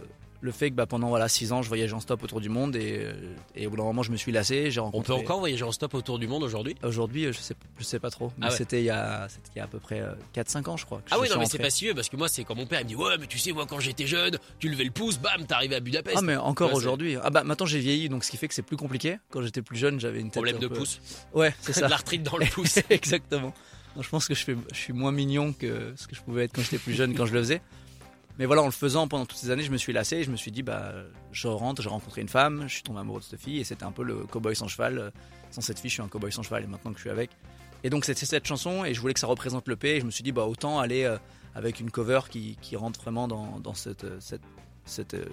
le 0.42 0.52
fait 0.52 0.70
que 0.70 0.74
bah, 0.74 0.86
pendant 0.86 1.08
voilà, 1.08 1.28
6 1.28 1.52
ans, 1.52 1.60
je 1.62 1.68
voyageais 1.68 1.92
en 1.92 2.00
stop 2.00 2.22
autour 2.22 2.40
du 2.40 2.48
monde 2.48 2.74
et, 2.76 3.00
euh, 3.04 3.12
et 3.54 3.66
au 3.66 3.70
bout 3.70 3.76
d'un 3.76 3.82
moment, 3.82 4.02
je 4.02 4.10
me 4.10 4.16
suis 4.16 4.32
lassé. 4.32 4.70
J'ai 4.70 4.80
On 4.80 5.02
peut 5.02 5.12
encore 5.12 5.38
voyager 5.40 5.64
en 5.64 5.72
stop 5.72 5.92
autour 5.94 6.18
du 6.18 6.26
monde 6.26 6.42
aujourd'hui? 6.42 6.76
Aujourd'hui, 6.82 7.26
euh, 7.26 7.32
je 7.32 7.38
sais, 7.40 7.54
je 7.78 7.84
sais 7.84 7.98
pas 7.98 8.10
trop, 8.10 8.32
mais 8.38 8.46
Ah 8.46 8.50
ouais. 8.50 8.56
c'était 8.56 8.80
il, 8.80 8.84
y 8.86 8.90
a- 8.90 9.26
c'était 9.28 9.50
il 9.54 9.58
y 9.58 9.60
a 9.60 9.64
à 9.64 9.66
peu 9.66 9.78
près 9.78 10.02
4-5 10.34 10.68
ans, 10.68 10.76
je 10.78 10.86
crois. 10.86 10.98
que 10.98 11.04
Ah 11.10 11.16
je 11.16 11.20
oui, 11.22 11.28
non, 11.30 11.38
mais 11.38 11.46
c'est 11.46 11.58
pas 11.58 11.68
si 11.70 11.84
vieux 11.84 11.94
parce 11.94 12.08
que 12.08 12.16
moi, 12.16 12.28
c'est 12.28 12.44
quand 12.44 12.54
mon 12.54 12.66
père 12.66 12.80
il 12.80 12.84
me 12.84 12.88
dit 12.88 12.96
Ouais, 12.96 13.18
mais 13.18 13.26
tu 13.26 13.38
sais, 13.38 13.52
moi 13.52 13.66
quand 13.68 13.80
j'étais 13.80 14.06
jeune, 14.06 14.38
tu 14.58 14.68
levais 14.70 14.84
le 14.84 14.90
pouce, 14.90 15.18
bam, 15.18 15.44
t'arrivais 15.46 15.76
à 15.76 15.80
Budapest. 15.80 16.16
Ah 16.18 16.22
mais 16.22 16.36
encore 16.36 16.70
Ouais, 16.70 16.76
aujourd'hui. 16.76 17.16
Ah 17.22 17.30
bah 17.30 17.44
maintenant 17.44 17.66
j'ai 17.66 17.78
vieilli 17.80 18.08
donc 18.08 18.24
ce 18.24 18.30
qui 18.30 18.36
fait 18.38 18.48
que 18.48 18.54
c'est 18.54 18.62
plus 18.62 18.76
compliqué. 18.78 19.18
Quand 19.30 19.42
j'étais 19.42 19.62
plus 19.62 19.76
jeune 19.76 20.00
j'avais 20.00 20.20
une 20.20 20.26
tête 20.28 20.34
Problème 20.34 20.56
un 20.56 20.60
de 20.60 20.68
peu- 20.68 20.76
pouce, 20.76 21.00
Ouais 21.34 21.54
c'est 21.60 21.72
de 21.72 21.78
ça. 21.80 21.88
l'arthrite 21.88 22.22
dans 22.22 22.36
le 22.38 22.46
pouce. 22.52 22.78
Exactement. 22.88 23.52
Donc, 23.96 24.04
je 24.04 24.08
pense 24.08 24.28
que 24.28 24.34
je, 24.34 24.44
fais, 24.44 24.56
je 24.72 24.78
suis 24.78 24.92
moins 24.92 25.10
mignon 25.12 25.52
que 25.52 25.92
ce 25.96 26.06
que 26.06 26.14
je 26.14 26.20
pouvais 26.22 26.44
être 26.44 26.52
quand 26.54 26.62
j'étais 26.62 26.78
plus 26.78 26.94
jeune 26.94 27.12
quand 27.14 27.26
je 27.26 27.32
le 27.34 27.40
faisais. 27.40 27.60
Mais 28.40 28.46
voilà 28.46 28.62
en 28.62 28.66
le 28.66 28.70
faisant 28.70 29.06
pendant 29.06 29.26
toutes 29.26 29.36
ces 29.36 29.50
années 29.50 29.64
je 29.64 29.70
me 29.70 29.76
suis 29.76 29.92
lassé 29.92 30.16
et 30.16 30.24
je 30.24 30.30
me 30.30 30.36
suis 30.36 30.50
dit 30.50 30.62
bah 30.62 30.94
je 31.30 31.46
rentre, 31.46 31.82
j'ai 31.82 31.90
rencontré 31.90 32.22
une 32.22 32.28
femme, 32.28 32.64
je 32.68 32.72
suis 32.72 32.82
tombé 32.82 33.00
amoureux 33.00 33.20
de 33.20 33.24
cette 33.26 33.38
fille 33.38 33.60
et 33.60 33.64
c'était 33.64 33.84
un 33.84 33.92
peu 33.92 34.02
le 34.02 34.24
cowboy 34.24 34.56
sans 34.56 34.66
cheval. 34.66 35.12
Sans 35.50 35.60
cette 35.60 35.78
fille 35.78 35.90
je 35.90 35.96
suis 35.96 36.02
un 36.02 36.08
cowboy 36.08 36.32
sans 36.32 36.42
cheval 36.42 36.64
et 36.64 36.66
maintenant 36.66 36.90
que 36.92 36.96
je 36.96 37.02
suis 37.02 37.10
avec. 37.10 37.32
Et 37.84 37.90
donc 37.90 38.06
c'était 38.06 38.24
cette 38.24 38.46
chanson 38.46 38.82
et 38.86 38.94
je 38.94 39.00
voulais 39.02 39.12
que 39.12 39.20
ça 39.20 39.26
représente 39.26 39.68
le 39.68 39.76
P 39.76 39.96
et 39.96 40.00
je 40.00 40.06
me 40.06 40.10
suis 40.10 40.22
dit 40.22 40.32
bah 40.32 40.46
autant 40.46 40.78
aller 40.78 41.04
euh, 41.04 41.18
avec 41.54 41.80
une 41.80 41.90
cover 41.90 42.20
qui, 42.30 42.56
qui 42.62 42.76
rentre 42.76 42.98
vraiment 43.02 43.28
dans, 43.28 43.60
dans 43.60 43.74
cette, 43.74 44.04
euh, 44.04 44.16
cette, 44.20 44.40
cette 44.86 45.12
euh, 45.12 45.26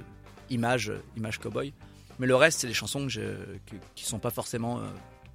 image, 0.49 0.91
image 1.15 1.39
cowboy. 1.39 1.71
Mais 2.19 2.27
le 2.27 2.35
reste 2.35 2.59
c'est 2.59 2.67
des 2.67 2.73
chansons 2.73 3.03
que 3.05 3.09
je, 3.09 3.21
qui 3.95 4.03
sont 4.03 4.19
pas 4.19 4.31
forcément 4.31 4.81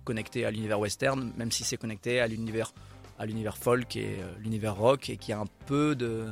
connectées 0.05 0.45
à 0.45 0.51
l'univers 0.51 0.79
western, 0.79 1.33
même 1.39 1.51
si 1.51 1.65
c'est 1.65 1.79
connecté 1.79 2.21
à 2.21 2.27
l'univers 2.27 2.75
à 3.19 3.25
l'univers 3.25 3.57
folk 3.57 3.97
et 3.97 4.19
l'univers 4.41 4.75
rock 4.77 5.09
et 5.09 5.17
qui 5.17 5.33
a 5.33 5.39
un 5.39 5.47
peu 5.67 5.95
de 5.95 6.29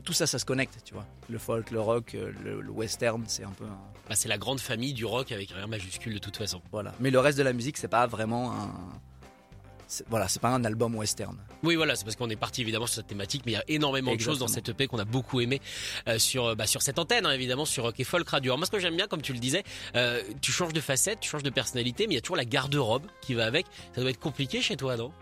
tout 0.00 0.12
ça 0.12 0.26
ça 0.26 0.38
se 0.38 0.44
connecte 0.44 0.78
tu 0.84 0.94
vois 0.94 1.06
le 1.28 1.38
folk 1.38 1.70
le 1.70 1.80
rock 1.80 2.14
euh, 2.14 2.32
le, 2.44 2.60
le 2.60 2.70
western 2.70 3.22
c'est 3.26 3.44
un 3.44 3.50
peu 3.50 3.64
un... 3.64 3.78
Bah, 4.08 4.14
c'est 4.14 4.28
la 4.28 4.38
grande 4.38 4.60
famille 4.60 4.92
du 4.92 5.04
rock 5.04 5.32
avec 5.32 5.52
un 5.52 5.64
R 5.64 5.68
majuscule 5.68 6.14
de 6.14 6.18
toute 6.18 6.36
façon. 6.36 6.60
voilà 6.72 6.94
mais 7.00 7.10
le 7.10 7.18
reste 7.18 7.38
de 7.38 7.42
la 7.42 7.52
musique 7.52 7.76
c'est 7.76 7.88
pas 7.88 8.06
vraiment 8.06 8.52
un 8.52 8.70
voilà 10.08 10.26
c'est 10.28 10.40
pas 10.40 10.48
un 10.48 10.64
album 10.64 10.94
western 10.96 11.36
Oui, 11.62 11.76
voilà, 11.76 11.94
c'est 11.94 12.04
parce 12.04 12.16
qu'on 12.16 12.28
est 12.28 12.36
parti 12.36 12.60
évidemment 12.60 12.86
sur 12.86 12.96
cette 12.96 13.06
thématique, 13.06 13.42
mais 13.46 13.52
il 13.52 13.54
y 13.54 13.58
a 13.58 13.64
énormément 13.68 14.14
de 14.14 14.20
choses 14.20 14.38
dans 14.40 14.48
cette 14.48 14.68
EP 14.68 14.88
qu'on 14.88 14.98
a 14.98 15.04
beaucoup 15.04 15.40
aimé 15.40 15.60
euh, 16.08 16.18
sur, 16.18 16.46
euh, 16.46 16.54
bah, 16.56 16.66
sur 16.66 16.82
cette 16.82 16.98
antenne, 16.98 17.24
hein, 17.24 17.30
évidemment, 17.30 17.64
sur 17.64 17.84
Rock 17.84 18.00
et 18.00 18.04
Folk 18.04 18.28
Radio. 18.28 18.50
Alors, 18.50 18.58
moi, 18.58 18.66
ce 18.66 18.72
que 18.72 18.80
j'aime 18.80 18.96
bien, 18.96 19.06
comme 19.06 19.22
tu 19.22 19.32
le 19.32 19.38
disais, 19.38 19.62
euh, 19.94 20.22
tu 20.40 20.50
changes 20.50 20.72
de 20.72 20.80
facette, 20.80 21.20
tu 21.20 21.30
changes 21.30 21.44
de 21.44 21.50
personnalité, 21.50 22.06
mais 22.06 22.14
il 22.14 22.16
y 22.16 22.18
a 22.18 22.20
toujours 22.20 22.36
la 22.36 22.44
garde-robe 22.44 23.06
qui 23.20 23.34
va 23.34 23.44
avec. 23.46 23.66
Ça 23.94 24.00
doit 24.00 24.10
être 24.10 24.18
compliqué 24.18 24.60
chez 24.60 24.76
toi, 24.76 24.96
non? 24.96 25.12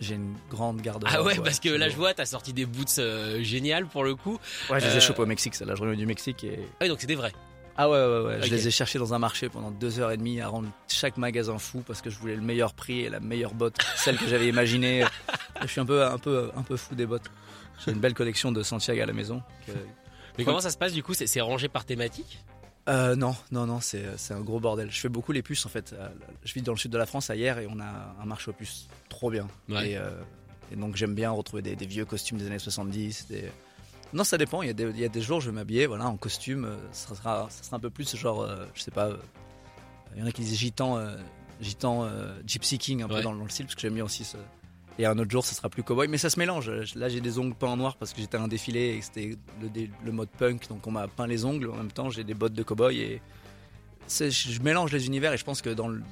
J'ai 0.00 0.14
une 0.16 0.34
grande 0.50 0.80
garde 0.80 1.04
Ah 1.06 1.22
ouais, 1.22 1.36
parce 1.36 1.60
que 1.60 1.68
là, 1.68 1.88
je 1.88 1.96
vois, 1.96 2.14
t'as 2.14 2.26
sorti 2.26 2.52
des 2.52 2.66
boots 2.66 2.98
euh, 2.98 3.42
géniales 3.42 3.86
pour 3.86 4.04
le 4.04 4.14
coup. 4.14 4.38
ouais 4.70 4.80
je 4.80 4.86
les 4.86 4.92
Euh, 4.94 4.96
ai 4.98 5.00
chopés 5.00 5.22
au 5.22 5.26
Mexique 5.26 5.54
c'est 5.54 5.64
là 5.64 5.74
je 5.74 5.82
reviens 5.82 5.96
du 5.96 6.06
Mexique 6.06 6.44
et 6.44 6.58
Ah 6.74 6.76
oui, 6.82 6.88
donc 6.88 7.00
c'était 7.00 7.14
vrai. 7.14 7.32
ah 7.76 7.88
ouais 7.88 7.96
ouais 7.98 8.20
ouais 8.24 8.38
je 8.42 8.50
les 8.50 8.66
ai 8.68 8.70
cherchés 8.70 8.98
dans 8.98 9.14
un 9.14 9.18
marché 9.18 9.48
pendant 9.48 9.70
deux 9.70 9.98
heures 10.00 10.10
et 10.12 10.16
demie 10.16 10.40
à 10.40 10.48
rendre 10.48 10.68
chaque 10.88 11.16
magasin 11.16 11.58
fou 11.58 11.82
parce 11.86 12.02
que 12.02 12.10
je 12.10 12.18
voulais 12.18 12.34
le 12.36 12.42
meilleur 12.42 12.74
prix 12.74 13.00
et 13.00 13.08
la 13.08 13.20
meilleure 13.20 13.54
botte 13.54 13.76
celle 13.96 14.16
que 14.18 14.26
j'avais 14.28 14.48
imaginée. 14.48 15.04
Je 15.62 15.68
suis 15.68 15.80
un 15.80 15.86
peu 15.86 16.02
un 16.04 16.18
peu 16.18 16.50
un 16.56 16.62
peu 16.62 16.76
fou 16.76 16.94
des 16.96 17.06
bottes. 17.06 17.30
J'ai 17.84 17.92
une 17.92 18.00
belle 18.00 18.14
collection 18.14 18.50
de 18.52 18.62
Santiago 18.62 19.00
à 19.02 19.06
la 19.06 19.12
maison 19.12 19.40
que- 19.66 19.72
Mais 20.36 20.44
comment 20.44 20.60
ça 20.60 20.70
se 20.70 20.76
passe 20.76 20.92
du 20.92 21.02
coup? 21.04 21.14
C'est 21.14 21.40
rangé 21.40 21.68
par 21.68 21.84
thématique? 21.84 22.38
Euh, 22.88 23.16
non, 23.16 23.34
non, 23.50 23.66
non, 23.66 23.80
c'est 23.80 24.04
c'est 24.18 24.34
un 24.34 24.40
gros 24.42 24.60
bordel. 24.60 24.90
Je 24.90 25.00
fais 25.00 25.08
beaucoup 25.08 25.32
les 25.32 25.42
puces 25.42 25.64
en 25.64 25.70
fait. 25.70 25.92
Euh, 25.94 26.08
Je 26.44 26.52
vis 26.52 26.60
dans 26.62 26.72
le 26.72 26.78
sud 26.78 26.90
de 26.90 26.98
la 26.98 27.06
France 27.06 27.30
à 27.30 27.36
hier 27.36 27.58
et 27.58 27.66
on 27.70 27.80
a 27.80 28.14
un 28.20 28.26
marché 28.26 28.50
aux 28.50 28.54
puces 28.54 28.88
trop 29.08 29.30
bien. 29.30 29.46
Ouais. 29.70 29.90
Et, 29.92 29.96
euh, 29.96 30.10
et 30.70 30.76
donc 30.76 30.94
j'aime 30.96 31.14
bien 31.14 31.30
retrouver 31.30 31.62
des, 31.62 31.76
des 31.76 31.86
vieux 31.86 32.04
costumes 32.04 32.36
des 32.38 32.46
années 32.46 32.58
70. 32.58 33.28
Des... 33.28 33.50
Non, 34.12 34.22
ça 34.22 34.36
dépend. 34.36 34.60
Il 34.62 34.66
y 34.66 34.70
a 34.70 34.74
des, 34.74 34.84
il 34.90 34.98
y 34.98 35.04
a 35.04 35.08
des 35.08 35.22
jours 35.22 35.40
je 35.40 35.46
vais 35.50 35.54
m'habiller 35.54 35.86
voilà, 35.86 36.06
en 36.08 36.16
costume. 36.18 36.66
euh, 36.66 36.76
Ça 36.92 37.14
sera, 37.14 37.46
ça 37.48 37.62
sera 37.64 37.76
un 37.78 37.80
peu 37.80 37.90
plus 37.90 38.14
genre, 38.16 38.42
euh, 38.42 38.66
je 38.74 38.82
sais 38.82 38.90
pas. 38.90 39.06
euh, 39.08 39.16
Il 40.14 40.20
y 40.20 40.22
en 40.22 40.26
a 40.26 40.32
qui 40.32 40.42
disent 40.42 40.58
gitan, 40.58 40.98
euh, 40.98 41.16
gitan 41.62 42.04
euh, 42.04 42.34
gypsy 42.46 42.76
king 42.78 43.02
un 43.02 43.08
peu 43.08 43.14
Ouais. 43.14 43.22
dans, 43.22 43.34
dans 43.34 43.44
le 43.44 43.48
style 43.50 43.64
parce 43.64 43.76
que 43.76 43.80
j'aime 43.80 43.94
bien 43.94 44.04
aussi 44.04 44.24
ce. 44.24 44.36
Et 44.98 45.06
un 45.06 45.18
autre 45.18 45.30
jour, 45.30 45.44
ça 45.44 45.54
sera 45.54 45.68
plus 45.68 45.82
cowboy, 45.82 46.06
mais 46.06 46.18
ça 46.18 46.30
se 46.30 46.38
mélange. 46.38 46.70
Là, 46.94 47.08
j'ai 47.08 47.20
des 47.20 47.38
ongles 47.38 47.54
peints 47.54 47.68
en 47.68 47.76
noir 47.76 47.96
parce 47.96 48.12
que 48.12 48.20
j'étais 48.20 48.36
à 48.36 48.42
un 48.42 48.48
défilé 48.48 48.96
et 48.96 49.02
c'était 49.02 49.36
le, 50.04 50.12
mode 50.12 50.28
punk, 50.28 50.68
donc 50.68 50.86
on 50.86 50.92
m'a 50.92 51.08
peint 51.08 51.26
les 51.26 51.44
ongles. 51.44 51.70
En 51.70 51.76
même 51.76 51.90
temps, 51.90 52.10
j'ai 52.10 52.22
des 52.22 52.34
bottes 52.34 52.52
de 52.52 52.62
cowboy 52.62 53.00
et 53.00 53.22
je 54.08 54.62
mélange 54.62 54.92
les 54.92 55.06
univers 55.06 55.32
et 55.32 55.36
je 55.36 55.44
pense 55.44 55.62
que 55.62 55.70
dans 55.70 55.88
le, 55.88 56.02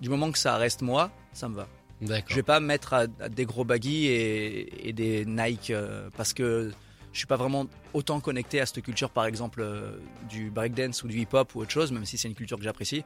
du 0.00 0.08
moment 0.08 0.32
que 0.32 0.38
ça 0.38 0.56
reste 0.56 0.82
moi, 0.82 1.12
ça 1.32 1.48
me 1.48 1.54
va. 1.54 1.68
Je 2.00 2.34
vais 2.34 2.42
pas 2.42 2.60
me 2.60 2.66
mettre 2.66 2.92
à, 2.92 3.06
à 3.20 3.28
des 3.28 3.46
gros 3.46 3.64
baggy 3.64 4.06
et, 4.06 4.88
et 4.88 4.92
des 4.92 5.24
Nike 5.24 5.70
euh, 5.70 6.10
parce 6.16 6.34
que 6.34 6.72
je 7.14 7.18
suis 7.18 7.26
pas 7.28 7.36
vraiment 7.36 7.66
autant 7.92 8.18
connecté 8.20 8.60
à 8.60 8.66
cette 8.66 8.82
culture, 8.82 9.08
par 9.08 9.24
exemple 9.24 9.60
euh, 9.62 9.98
du 10.28 10.50
breakdance 10.50 11.04
ou 11.04 11.08
du 11.08 11.20
hip-hop 11.20 11.54
ou 11.54 11.60
autre 11.60 11.70
chose, 11.70 11.92
même 11.92 12.04
si 12.04 12.18
c'est 12.18 12.26
une 12.26 12.34
culture 12.34 12.58
que 12.58 12.64
j'apprécie. 12.64 13.04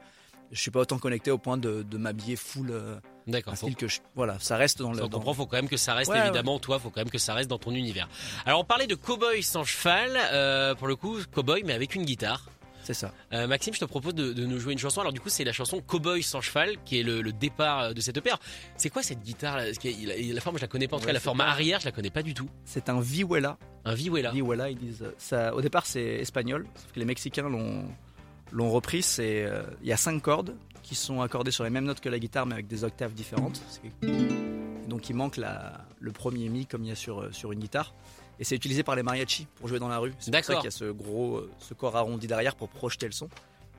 Je 0.51 0.59
suis 0.59 0.71
pas 0.71 0.79
autant 0.79 0.97
connecté 0.97 1.29
au 1.29 1.37
point 1.37 1.57
de, 1.57 1.83
de 1.83 1.97
m'habiller 1.99 2.35
full 2.35 2.71
euh, 2.71 2.99
D'accord. 3.29 3.53
un 3.53 3.55
style 3.55 3.75
que 3.75 3.87
je, 3.87 3.99
voilà, 4.15 4.37
ça 4.39 4.57
reste 4.57 4.79
dans 4.79 4.91
le. 4.91 4.99
On 5.03 5.07
dans- 5.07 5.17
comprend, 5.17 5.33
faut 5.33 5.45
quand 5.45 5.57
même 5.57 5.69
que 5.69 5.77
ça 5.77 5.93
reste 5.93 6.11
Ouais, 6.11 6.19
évidemment 6.19 6.59
toi, 6.59 6.79
faut 6.79 6.89
quand 6.89 7.01
même 7.01 7.09
que 7.09 7.17
ça 7.17 7.33
reste 7.33 7.49
dans 7.49 7.57
ton 7.59 7.71
univers. 7.71 8.07
Alors 8.45 8.59
on 8.61 8.63
parlait 8.65 8.87
de 8.87 8.95
cowboy 8.95 9.41
sans 9.43 9.63
cheval, 9.63 10.11
euh, 10.31 10.75
pour 10.75 10.87
le 10.87 10.95
coup 10.95 11.17
cowboy 11.33 11.63
mais 11.65 11.73
avec 11.73 11.95
une 11.95 12.03
guitare. 12.05 12.45
C'est 12.81 12.93
ça. 12.95 13.13
Euh, 13.33 13.45
Maxime, 13.45 13.71
je 13.75 13.79
te 13.79 13.85
propose 13.85 14.15
de, 14.15 14.33
de 14.33 14.45
nous 14.47 14.57
jouer 14.57 14.73
une 14.73 14.79
chanson. 14.79 15.01
Alors 15.01 15.13
du 15.13 15.19
coup, 15.19 15.29
c'est 15.29 15.43
la 15.43 15.51
chanson 15.53 15.79
Cowboy 15.79 16.23
sans 16.23 16.41
cheval 16.41 16.75
qui 16.85 16.99
est 16.99 17.03
le, 17.03 17.21
le 17.21 17.31
départ 17.31 17.93
de 17.93 18.01
cette. 18.01 18.17
Alors, 18.25 18.39
C'est 18.77 18.89
quoi 18.89 19.03
cette 19.03 19.21
guitare 19.21 19.57
là 19.57 19.65
La 20.33 20.41
forme, 20.41 20.57
je 20.57 20.61
la 20.61 20.67
connais 20.67 20.87
pas. 20.87 20.95
En 20.95 20.99
tout 20.99 21.03
Ouais, 21.03 21.09
cas, 21.09 21.13
la 21.13 21.19
forme 21.19 21.37
pas- 21.37 21.49
arrière, 21.49 21.79
je 21.81 21.85
la 21.85 21.91
connais 21.91 22.09
pas 22.09 22.23
du 22.23 22.33
tout. 22.33 22.49
C'est 22.65 22.89
un 22.89 22.99
vihuela. 22.99 23.59
Un 23.85 23.93
Vihuela. 23.93 24.31
Vihuela, 24.31 24.71
ils 24.71 24.77
disent. 24.77 25.03
euh, 25.03 25.11
Ça, 25.19 25.53
au 25.53 25.61
départ, 25.61 25.85
c'est 25.85 26.01
espagnol, 26.03 26.65
sauf 26.75 26.91
que 26.91 26.99
les 26.99 27.05
Mexicains 27.05 27.47
l'ont 27.47 27.85
l'ont 28.51 28.71
repris. 28.71 29.01
C'est 29.01 29.43
euh, 29.45 29.63
il 29.81 29.87
y 29.87 29.93
a 29.93 29.97
cinq 29.97 30.21
cordes 30.21 30.55
qui 30.83 30.95
sont 30.95 31.21
accordées 31.21 31.51
sur 31.51 31.63
les 31.63 31.69
mêmes 31.69 31.85
notes 31.85 31.99
que 31.99 32.09
la 32.09 32.19
guitare, 32.19 32.45
mais 32.45 32.53
avec 32.53 32.67
des 32.67 32.83
octaves 32.83 33.13
différentes. 33.13 33.61
Donc 34.87 35.09
il 35.09 35.15
manque 35.15 35.37
la, 35.37 35.85
le 35.99 36.11
premier 36.11 36.49
mi 36.49 36.65
comme 36.65 36.83
il 36.83 36.89
y 36.89 36.91
a 36.91 36.95
sur 36.95 37.21
euh, 37.21 37.31
sur 37.31 37.51
une 37.51 37.59
guitare. 37.59 37.93
Et 38.39 38.43
c'est 38.45 38.55
utilisé 38.55 38.83
par 38.83 38.95
les 38.95 39.03
mariachis 39.03 39.47
pour 39.55 39.67
jouer 39.67 39.79
dans 39.79 39.89
la 39.89 39.97
rue. 39.97 40.13
C'est 40.19 40.31
pour 40.31 40.43
ça 40.43 40.55
qu'il 40.55 40.63
y 40.63 40.67
a 40.67 40.71
ce 40.71 40.85
gros, 40.91 41.37
euh, 41.37 41.51
ce 41.59 41.73
corps 41.73 41.95
arrondi 41.97 42.25
derrière 42.25 42.55
pour 42.55 42.69
projeter 42.69 43.05
le 43.05 43.11
son. 43.11 43.27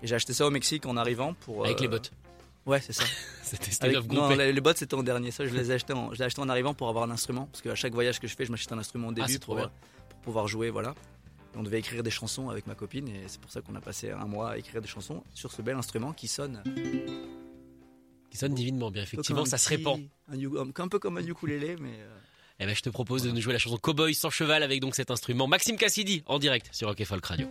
Et 0.02 0.06
j'ai 0.06 0.14
acheté 0.14 0.32
ça 0.34 0.46
au 0.46 0.50
Mexique 0.50 0.86
en 0.86 0.96
arrivant 0.96 1.34
pour. 1.34 1.64
Avec 1.64 1.78
euh, 1.78 1.82
les 1.82 1.88
bottes. 1.88 2.12
Ouais, 2.66 2.80
c'est 2.80 2.92
ça. 2.92 3.04
C'était 3.42 3.96
Avec- 3.96 4.12
non, 4.12 4.28
les, 4.28 4.52
bottes 4.60 4.76
c'était 4.76 4.94
en 4.94 5.02
dernier. 5.02 5.30
Ça, 5.30 5.46
je 5.46 5.54
les 5.54 5.70
ai 5.70 5.74
achetés 5.74 5.94
en, 5.94 6.12
je 6.14 6.22
acheté 6.22 6.40
en 6.42 6.48
arrivant 6.48 6.74
pour 6.74 6.88
avoir 6.88 7.04
un 7.04 7.10
instrument. 7.10 7.46
Parce 7.50 7.62
qu'à 7.62 7.74
chaque 7.74 7.94
voyage 7.94 8.20
que 8.20 8.28
je 8.28 8.36
fais, 8.36 8.44
je 8.44 8.50
m'achète 8.52 8.70
un 8.70 8.78
instrument 8.78 9.08
au 9.08 9.12
début 9.12 9.32
Ah, 9.34 9.38
trop 9.38 9.56
pour, 9.56 9.68
pour 10.10 10.18
pouvoir 10.20 10.46
jouer. 10.46 10.70
Voilà. 10.70 10.94
On 11.56 11.62
devait 11.62 11.78
écrire 11.80 12.02
des 12.02 12.10
chansons 12.10 12.48
avec 12.48 12.66
ma 12.66 12.74
copine 12.74 13.08
et 13.08 13.24
c'est 13.26 13.40
pour 13.40 13.50
ça 13.50 13.60
qu'on 13.60 13.74
a 13.74 13.80
passé 13.80 14.10
un 14.10 14.26
mois 14.26 14.50
à 14.52 14.58
écrire 14.58 14.80
des 14.80 14.88
chansons 14.88 15.22
sur 15.34 15.50
ce 15.52 15.62
bel 15.62 15.76
instrument 15.76 16.12
qui 16.12 16.28
sonne. 16.28 16.62
Qui 18.30 18.36
sonne 18.38 18.54
divinement 18.54 18.90
bien. 18.90 19.02
Effectivement, 19.02 19.44
ça 19.44 19.58
se 19.58 19.68
répand. 19.68 20.00
Un, 20.28 20.88
peu 20.88 20.98
comme 21.00 21.16
un 21.18 21.26
ukulélé, 21.26 21.76
mais. 21.80 21.94
euh, 21.98 22.18
Eh 22.60 22.66
ben, 22.66 22.74
je 22.76 22.82
te 22.82 22.90
propose 22.90 23.24
de 23.24 23.30
nous 23.32 23.40
jouer 23.40 23.52
la 23.52 23.58
chanson 23.58 23.76
Cowboy 23.78 24.14
sans 24.14 24.30
cheval 24.30 24.62
avec 24.62 24.80
donc 24.80 24.94
cet 24.94 25.10
instrument. 25.10 25.48
Maxime 25.48 25.76
Cassidy 25.76 26.22
en 26.26 26.38
direct 26.38 26.68
sur 26.72 26.86
Rock 26.88 27.00
et 27.00 27.04
Folk 27.04 27.26
Radio. 27.26 27.48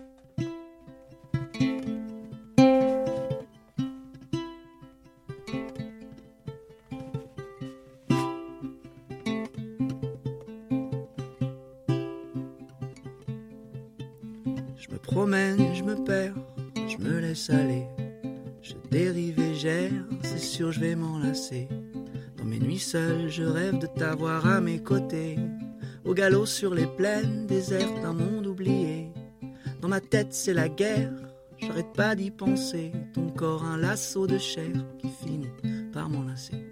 Seules, 22.91 23.29
je 23.29 23.43
rêve 23.43 23.77
de 23.77 23.85
t'avoir 23.85 24.47
à 24.47 24.61
mes 24.61 24.79
côtés. 24.79 25.37
Au 26.05 26.15
galop 26.15 26.47
sur 26.47 26.73
les 26.73 26.87
plaines 26.87 27.45
désertes 27.45 28.01
d'un 28.01 28.13
monde 28.13 28.47
oublié. 28.47 29.11
Dans 29.79 29.89
ma 29.89 30.01
tête, 30.01 30.29
c'est 30.31 30.55
la 30.55 30.69
guerre, 30.69 31.13
j'arrête 31.59 31.93
pas 31.93 32.15
d'y 32.15 32.31
penser. 32.31 32.91
Ton 33.13 33.29
corps, 33.29 33.63
un 33.63 33.77
lasso 33.77 34.25
de 34.25 34.39
chair 34.39 34.73
qui 34.97 35.07
finit 35.23 35.51
par 35.93 36.09
m'enlacer. 36.09 36.65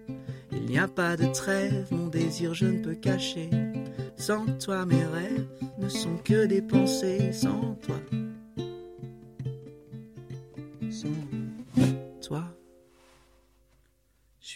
Il 0.52 0.66
n'y 0.66 0.80
a 0.80 0.88
pas 0.88 1.18
de 1.18 1.32
trêve, 1.32 1.86
mon 1.92 2.08
désir 2.08 2.56
je 2.56 2.66
ne 2.66 2.84
peux 2.84 2.96
cacher. 2.96 3.52
Sans 4.16 4.48
toi, 4.58 4.88
mes 4.88 5.06
rêves 5.06 5.46
ne 5.78 5.88
sont 5.88 6.18
que 6.24 6.48
des 6.48 6.64
pensées. 6.64 7.32
Sans 7.32 7.76
toi, 7.84 8.00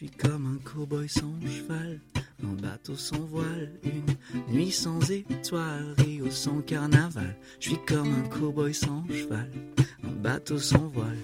suis 0.02 0.10
comme 0.10 0.48
un 0.48 0.58
cow-boy 0.68 1.08
sans 1.08 1.40
cheval, 1.42 2.00
un 2.44 2.54
bateau 2.60 2.96
sans 2.96 3.20
voile, 3.20 3.72
une 3.84 4.52
nuit 4.52 4.72
sans 4.72 5.00
étoiles, 5.12 5.94
Rio 6.00 6.32
sans 6.32 6.60
carnaval. 6.62 7.36
Je 7.60 7.70
suis 7.70 7.86
comme 7.86 8.12
un 8.12 8.28
cow-boy 8.30 8.74
sans 8.74 9.06
cheval, 9.10 9.48
un 10.04 10.12
bateau 10.24 10.58
sans 10.58 10.88
voile, 10.88 11.20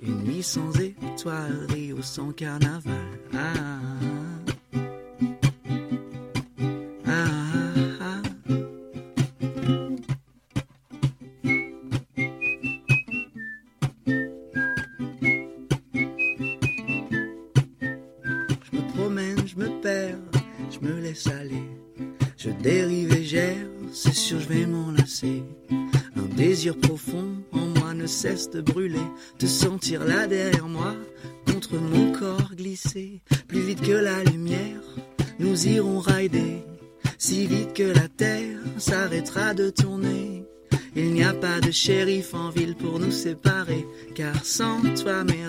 une 0.00 0.22
nuit 0.22 0.44
sans 0.44 0.70
étoiles, 0.78 1.66
Rio 1.70 2.00
sans 2.02 2.30
carnaval. 2.30 3.04
Ah, 3.32 3.80
brûler. 28.60 29.06
Te 29.38 29.46
sentir 29.46 30.04
là 30.04 30.26
derrière 30.26 30.68
moi, 30.68 30.94
contre 31.46 31.76
mon 31.76 32.12
corps 32.12 32.54
glisser. 32.54 33.22
Plus 33.48 33.60
vite 33.60 33.80
que 33.82 33.92
la 33.92 34.22
lumière, 34.24 34.80
nous 35.38 35.66
irons 35.66 36.00
rider. 36.00 36.62
Si 37.18 37.46
vite 37.46 37.72
que 37.74 37.82
la 37.82 38.08
terre 38.08 38.58
s'arrêtera 38.78 39.54
de 39.54 39.70
tourner. 39.70 40.44
Il 40.96 41.12
n'y 41.12 41.24
a 41.24 41.32
pas 41.34 41.60
de 41.60 41.70
shérif 41.72 42.34
en 42.34 42.50
ville 42.50 42.76
pour 42.76 42.98
nous 42.98 43.10
séparer. 43.10 43.84
Car 44.14 44.44
sans 44.44 44.80
toi, 44.94 45.24
mes 45.24 45.43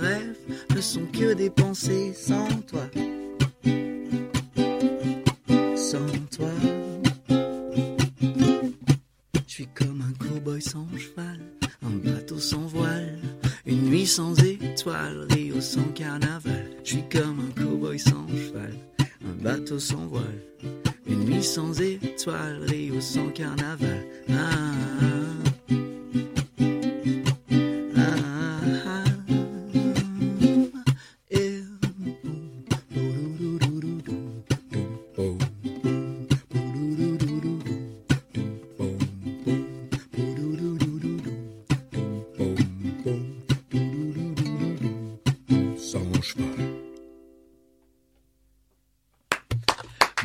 Sans 43.05 43.44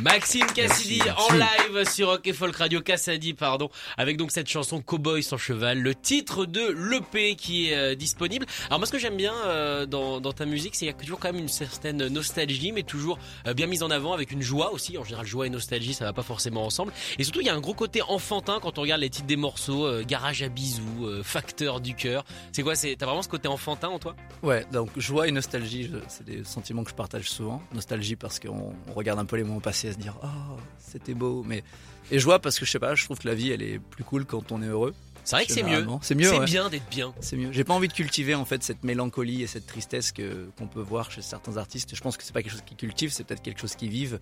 Maxime 0.02 0.46
Cassidy 0.46 1.02
Merci, 1.04 1.22
en 1.30 1.34
live 1.34 1.84
sur 1.90 2.08
Rock 2.08 2.26
et 2.26 2.32
Folk 2.32 2.56
Radio 2.56 2.80
Cassidy 2.80 3.34
pardon 3.34 3.68
avec 3.98 4.16
donc 4.16 4.30
cette 4.30 4.48
chanson 4.48 4.80
Cowboy 4.80 5.22
sans 5.22 5.36
cheval 5.36 5.78
le 5.78 5.94
titre 5.94 6.46
de 6.46 6.68
l'EP 6.70 7.34
qui 7.36 7.68
est 7.68 7.76
euh, 7.76 7.94
disponible. 7.94 8.46
Alors 8.68 8.78
moi 8.78 8.86
ce 8.86 8.92
que 8.92 8.98
j'aime 8.98 9.16
bien 9.16 9.34
euh, 9.44 9.84
dans, 9.84 10.22
dans 10.22 10.32
ta 10.32 10.46
musique 10.46 10.74
c'est 10.74 10.86
qu'il 10.86 10.86
y 10.86 10.90
a 10.90 10.94
toujours 10.94 11.18
quand 11.18 11.30
même 11.30 11.42
une 11.42 11.48
certaine 11.48 12.08
nostalgie 12.08 12.72
mais 12.72 12.82
toujours 12.82 13.18
euh, 13.46 13.52
bien 13.52 13.66
mise 13.66 13.82
en 13.82 13.90
avant 13.90 14.14
avec 14.14 14.30
une 14.30 14.40
joie 14.40 14.72
aussi. 14.72 14.96
En 14.96 15.04
général 15.04 15.26
joie 15.26 15.46
et 15.46 15.50
nostalgie 15.50 15.92
ça 15.92 16.06
va 16.06 16.14
pas 16.14 16.22
forcément 16.22 16.64
ensemble. 16.64 16.92
Et 17.18 17.24
surtout 17.24 17.40
il 17.40 17.46
y 17.46 17.50
a 17.50 17.54
un 17.54 17.60
gros 17.60 17.74
côté 17.74 18.00
enfantin 18.00 18.58
quand 18.62 18.78
on 18.78 18.82
regarde 18.82 19.02
les 19.02 19.10
titres 19.10 19.26
des 19.26 19.36
morceaux 19.36 19.84
euh, 19.84 20.02
garage 20.02 20.42
à 20.42 20.48
bisous 20.48 21.04
euh, 21.04 21.22
facteur 21.22 21.80
du 21.80 21.94
cœur 21.94 22.24
c'est 22.52 22.62
quoi 22.62 22.74
c'est 22.74 22.96
t'as 22.96 23.04
vraiment 23.04 23.22
ce 23.22 23.28
côté 23.28 23.48
enfantin 23.48 23.88
en 23.88 23.98
toi? 23.98 24.16
Ouais, 24.42 24.64
donc 24.72 24.88
joie 24.96 25.28
et 25.28 25.30
nostalgie, 25.30 25.90
c'est 26.08 26.24
des 26.24 26.42
sentiments 26.44 26.84
que 26.84 26.90
je 26.90 26.94
partage 26.94 27.28
souvent. 27.28 27.60
Nostalgie 27.74 28.16
parce 28.16 28.40
qu'on 28.40 28.72
on 28.88 28.92
regarde 28.94 29.18
un 29.18 29.26
peu 29.26 29.36
les 29.36 29.44
moments 29.44 29.60
passés 29.60 29.89
à 29.90 29.92
se 29.92 29.98
dire 29.98 30.16
oh 30.22 30.56
c'était 30.78 31.14
beau, 31.14 31.44
mais 31.46 31.62
et 32.10 32.18
joie 32.18 32.38
parce 32.38 32.58
que 32.58 32.64
je 32.64 32.70
sais 32.70 32.78
pas, 32.78 32.94
je 32.94 33.04
trouve 33.04 33.18
que 33.18 33.28
la 33.28 33.34
vie 33.34 33.50
elle 33.50 33.62
est 33.62 33.78
plus 33.78 34.04
cool 34.04 34.24
quand 34.24 34.52
on 34.52 34.62
est 34.62 34.66
heureux. 34.66 34.94
c'est 35.24 35.36
vrai 35.36 35.46
que 35.46 35.52
c'est 35.52 35.62
mieux. 35.62 35.86
C'est 36.02 36.14
mieux. 36.14 36.28
c'est 36.28 36.38
ouais. 36.38 36.44
bien 36.44 36.68
d'être 36.68 36.88
bien 36.90 37.14
C'est 37.20 37.36
mieux. 37.36 37.52
J'ai 37.52 37.64
pas 37.64 37.74
envie 37.74 37.88
de 37.88 37.92
cultiver 37.92 38.34
en 38.34 38.44
fait 38.44 38.62
cette 38.62 38.82
mélancolie 38.82 39.42
et 39.42 39.46
cette 39.46 39.66
tristesse 39.66 40.12
que 40.12 40.48
qu'on 40.56 40.66
peut 40.66 40.80
voir 40.80 41.10
chez 41.10 41.22
certains 41.22 41.56
artistes. 41.56 41.94
Je 41.94 42.00
pense 42.00 42.16
que 42.16 42.24
c'est 42.24 42.32
pas 42.32 42.42
quelque 42.42 42.52
chose 42.52 42.64
qui 42.64 42.76
cultive, 42.76 43.10
c'est 43.12 43.24
peut-être 43.24 43.42
quelque 43.42 43.60
chose 43.60 43.74
qui 43.74 43.88
vivent 43.88 44.20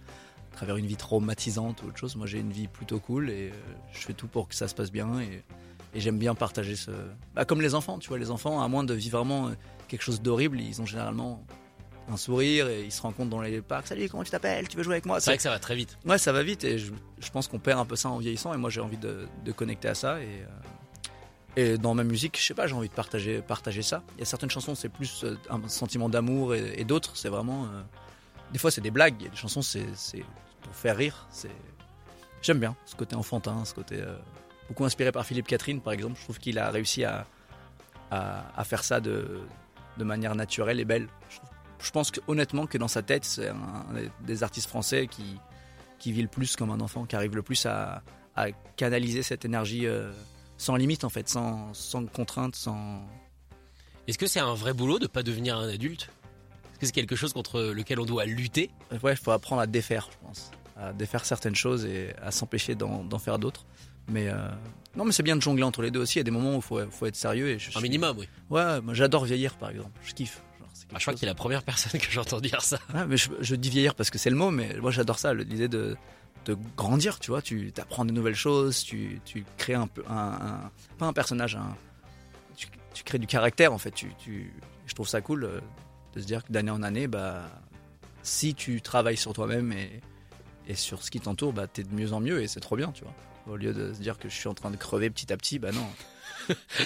à 0.53 0.57
travers 0.57 0.77
une 0.77 0.87
vie 0.87 0.97
traumatisante 0.97 1.83
ou 1.83 1.87
autre 1.87 1.99
chose. 1.99 2.17
Moi, 2.17 2.27
j'ai 2.27 2.39
une 2.39 2.53
vie 2.53 2.67
plutôt 2.67 2.99
cool 2.99 3.31
et 3.31 3.51
euh, 3.51 3.53
je 3.93 4.01
fais 4.01 4.15
tout 4.15 4.27
pour 4.27 4.49
que 4.49 4.55
ça 4.55 4.67
se 4.67 4.75
passe 4.75 4.91
bien 4.91 5.21
et, 5.21 5.43
et 5.95 6.01
j'aime 6.01 6.19
bien 6.19 6.35
partager 6.35 6.77
ce. 6.77 6.91
Bah, 7.35 7.45
comme 7.45 7.61
les 7.61 7.75
enfants, 7.75 7.99
tu 7.99 8.09
vois, 8.09 8.19
les 8.19 8.31
enfants, 8.31 8.61
à 8.61 8.69
moins 8.69 8.85
de 8.85 8.95
vivre 8.95 9.19
vraiment 9.19 9.49
euh, 9.49 9.53
quelque 9.87 10.03
chose 10.03 10.21
d'horrible, 10.21 10.61
ils 10.61 10.81
ont 10.83 10.87
généralement 10.87 11.45
un 12.11 12.17
sourire 12.17 12.69
et 12.69 12.85
ils 12.85 12.93
se 12.93 13.03
rencontrent 13.03 13.31
dans 13.31 13.41
les 13.41 13.61
parcs. 13.61 13.87
Salut, 13.87 14.09
comment 14.09 14.23
tu 14.25 14.31
t'appelles? 14.31 14.69
Tu 14.69 14.77
veux 14.77 14.83
jouer 14.83 14.95
avec 14.95 15.07
moi? 15.07 15.21
C'est 15.21 15.31
vrai 15.31 15.37
que 15.37 15.43
ça 15.43 15.51
va 15.51 15.59
très 15.59 15.75
vite 15.77 15.99
Ouais, 16.07 16.19
ça 16.19 16.33
va 16.33 16.43
vite 16.43 16.65
et 16.65 16.79
je, 16.79 16.93
je 17.19 17.31
pense 17.31 17.49
qu'on 17.49 17.59
perd 17.59 17.79
un 17.81 17.85
peu 17.85 17.97
ça 17.97 18.09
en 18.09 18.19
vieillissant 18.19 18.55
et 18.55 18.57
moi 18.57 18.71
j'ai 18.71 18.81
envie 18.81 18.97
de, 18.97 19.27
de 19.45 19.53
connecter 19.53 19.89
à 19.89 19.95
ça 19.95 20.21
et, 20.21 20.27
euh, 20.43 20.47
et 21.75 21.79
dans 21.79 21.95
ma 21.95 22.05
musique, 22.05 22.39
je 22.41 22.45
sais 22.47 22.55
pas, 22.55 22.67
j'ai 22.67 22.75
envie 22.75 22.89
de 22.89 22.95
partager, 22.95 23.43
partager 23.43 23.83
ça. 23.83 24.03
Il 24.17 24.21
y 24.21 24.23
a 24.23 24.27
certaines 24.27 24.51
chansons, 24.51 24.75
c'est 24.75 24.89
plus 24.89 25.25
euh, 25.25 25.37
un 25.51 25.67
sentiment 25.69 26.09
d'amour 26.09 26.55
et, 26.55 26.75
et 26.81 26.85
d'autres, 26.85 27.17
c'est 27.17 27.29
vraiment. 27.31 27.65
euh, 27.65 27.83
des 28.53 28.59
fois, 28.59 28.71
c'est 28.71 28.81
des 28.81 28.91
blagues. 28.93 29.17
Il 29.21 29.25
y 29.25 29.27
a 29.27 29.31
des 29.31 29.37
chansons, 29.37 29.61
c'est 29.63 29.85
pour 30.63 30.75
faire 30.75 30.97
rire. 30.97 31.27
C'est 31.31 31.51
J'aime 32.43 32.61
bien 32.61 32.77
ce 32.87 32.95
côté 32.95 33.17
enfantin, 33.17 33.65
ce 33.65 33.75
côté. 33.75 33.97
euh, 34.01 34.17
beaucoup 34.69 34.85
inspiré 34.85 35.11
par 35.11 35.27
Philippe 35.27 35.49
Catherine, 35.49 35.81
par 35.81 35.93
exemple. 35.93 36.15
Je 36.19 36.23
trouve 36.25 36.39
qu'il 36.39 36.59
a 36.59 36.71
réussi 36.71 37.03
à, 37.05 37.27
à, 38.13 38.45
à 38.57 38.65
faire 38.65 38.85
ça 38.85 39.01
de, 39.01 39.41
de 39.97 40.05
manière 40.05 40.35
naturelle 40.37 40.79
et 40.79 40.85
belle. 40.85 41.09
Je, 41.29 41.39
je 41.83 41.91
pense 41.91 42.11
honnêtement 42.27 42.67
que 42.67 42.79
dans 42.79 42.89
sa 42.89 43.03
tête, 43.03 43.25
c'est 43.25 43.49
un 43.49 43.85
des 44.21 44.43
artistes 44.43 44.69
français 44.69 45.07
qui, 45.07 45.37
qui 45.99 46.13
vit 46.13 46.23
le 46.23 46.29
plus 46.29 46.57
comme 46.57 46.71
un 46.71 46.81
enfant, 46.81 47.05
qui 47.07 47.17
arrive 47.17 47.35
le 47.37 47.43
plus 47.43 47.67
à, 47.67 48.03
à 48.37 48.47
canaliser 48.77 49.23
cette 49.23 49.45
énergie 49.45 49.87
euh, 49.87 50.13
sans 50.57 50.77
limite 50.77 51.05
en 51.05 51.09
fait, 51.09 51.29
sans, 51.29 51.73
sans 51.75 52.05
contrainte, 52.07 52.57
sans... 52.57 53.01
Est-ce 54.07 54.19
que 54.19 54.27
c'est 54.27 54.41
un 54.41 54.55
vrai 54.55 54.73
boulot 54.73 54.99
de 54.99 55.07
pas 55.07 55.23
devenir 55.23 55.57
un 55.59 55.69
adulte? 55.69 56.09
Est-ce 56.73 56.79
que 56.81 56.87
c'est 56.87 56.93
quelque 56.93 57.17
chose 57.17 57.33
contre 57.33 57.61
lequel 57.61 58.01
on 58.01 58.05
doit 58.07 58.25
lutter? 58.25 58.71
Ouais, 59.03 59.13
il 59.13 59.17
faut 59.19 59.33
apprendre 59.33 59.61
à 59.61 59.67
défaire, 59.67 60.09
je 60.13 60.27
pense. 60.27 60.51
À 60.77 60.93
défaire 60.93 61.25
certaines 61.25 61.57
choses 61.57 61.85
et 61.85 62.15
à 62.23 62.31
s'empêcher 62.31 62.75
d'en 62.77 63.19
faire 63.19 63.39
d'autres. 63.39 63.67
Mais 64.09 64.29
euh, 64.29 64.37
non, 64.97 65.05
mais 65.05 65.13
c'est 65.13 65.23
bien 65.25 65.37
de 65.37 65.43
jongler 65.43 65.65
entre 65.65 65.83
les 65.83 65.91
deux 65.91 66.01
aussi. 66.01 66.15
Il 66.17 66.21
y 66.21 66.23
a 66.23 66.25
des 66.25 66.31
moments 66.31 66.53
où 66.55 66.57
il 66.57 66.63
faut, 66.63 66.81
faut 66.91 67.05
être 67.07 67.17
sérieux. 67.17 67.49
Et 67.51 67.59
je 67.59 67.69
Un 67.69 67.73
suis- 67.73 67.83
minimum, 67.83 68.17
oui. 68.19 68.29
Ouais, 68.49 68.79
j'adore 68.93 69.25
vieillir 69.25 69.57
par 69.57 69.71
exemple. 69.71 69.91
Je 70.05 70.15
kiffe. 70.15 70.41
Ah, 70.93 70.97
je 70.99 71.05
crois 71.05 71.15
que 71.15 71.19
t'es 71.21 71.27
la 71.27 71.35
première 71.35 71.63
personne 71.63 72.01
que 72.01 72.11
j'entends 72.11 72.41
dire 72.41 72.63
ça. 72.63 72.79
Ouais, 72.95 73.07
mais 73.07 73.17
je, 73.17 73.31
je 73.41 73.55
dis 73.55 73.71
vieillir 73.71 73.95
parce 73.95 74.11
que 74.11 74.19
c'est 74.19 74.31
le 74.31 74.37
mot, 74.37 74.51
mais 74.51 74.77
moi 74.81 74.91
j'adore 74.91 75.19
ça, 75.19 75.35
l'idée 75.35 75.69
de, 75.69 75.97
de 76.47 76.57
grandir, 76.77 77.19
tu 77.19 77.31
vois. 77.31 77.43
Tu 77.43 77.73
apprends 77.79 78.05
de 78.05 78.13
nouvelles 78.13 78.35
choses, 78.35 78.83
tu, 78.83 79.21
tu 79.25 79.45
crées 79.57 79.75
un 79.75 79.87
peu. 79.87 80.03
Un, 80.09 80.15
un- 80.17 80.71
pas 80.99 81.07
un 81.07 81.13
personnage, 81.13 81.57
un, 81.57 81.77
tu, 82.57 82.69
tu 82.95 83.05
crées 83.05 83.19
du 83.19 83.27
caractère 83.27 83.73
en 83.73 83.79
fait. 83.79 83.91
Tu, 83.93 84.13
tu, 84.19 84.53
je 84.87 84.95
trouve 84.95 85.09
ça 85.09 85.21
cool 85.21 85.45
euh, 85.45 85.61
de 86.15 86.21
se 86.21 86.27
dire 86.27 86.45
que 86.45 86.53
d'année 86.53 86.71
en 86.71 86.83
année, 86.83 87.07
bah, 87.07 87.43
si 88.23 88.55
tu 88.55 88.81
travailles 88.81 89.17
sur 89.17 89.33
toi-même 89.33 89.73
et, 89.73 90.01
et 90.67 90.75
sur 90.75 91.03
ce 91.03 91.11
qui 91.11 91.21
t'entoure, 91.21 91.53
bah, 91.53 91.67
t'es 91.67 91.83
de 91.83 91.95
mieux 91.95 92.13
en 92.13 92.21
mieux 92.21 92.43
et 92.43 92.49
c'est 92.49 92.61
trop 92.61 92.77
bien, 92.77 92.93
tu 92.93 93.03
vois. 93.05 93.15
Au 93.47 93.57
lieu 93.57 93.73
de 93.73 93.95
se 93.95 94.01
dire 94.01 94.19
que 94.19 94.29
je 94.29 94.35
suis 94.35 94.49
en 94.49 94.55
train 94.55 94.71
de 94.71 94.77
crever 94.77 95.09
petit 95.09 95.33
à 95.33 95.37
petit, 95.39 95.59
bah 95.59 95.73
non. 95.73 95.87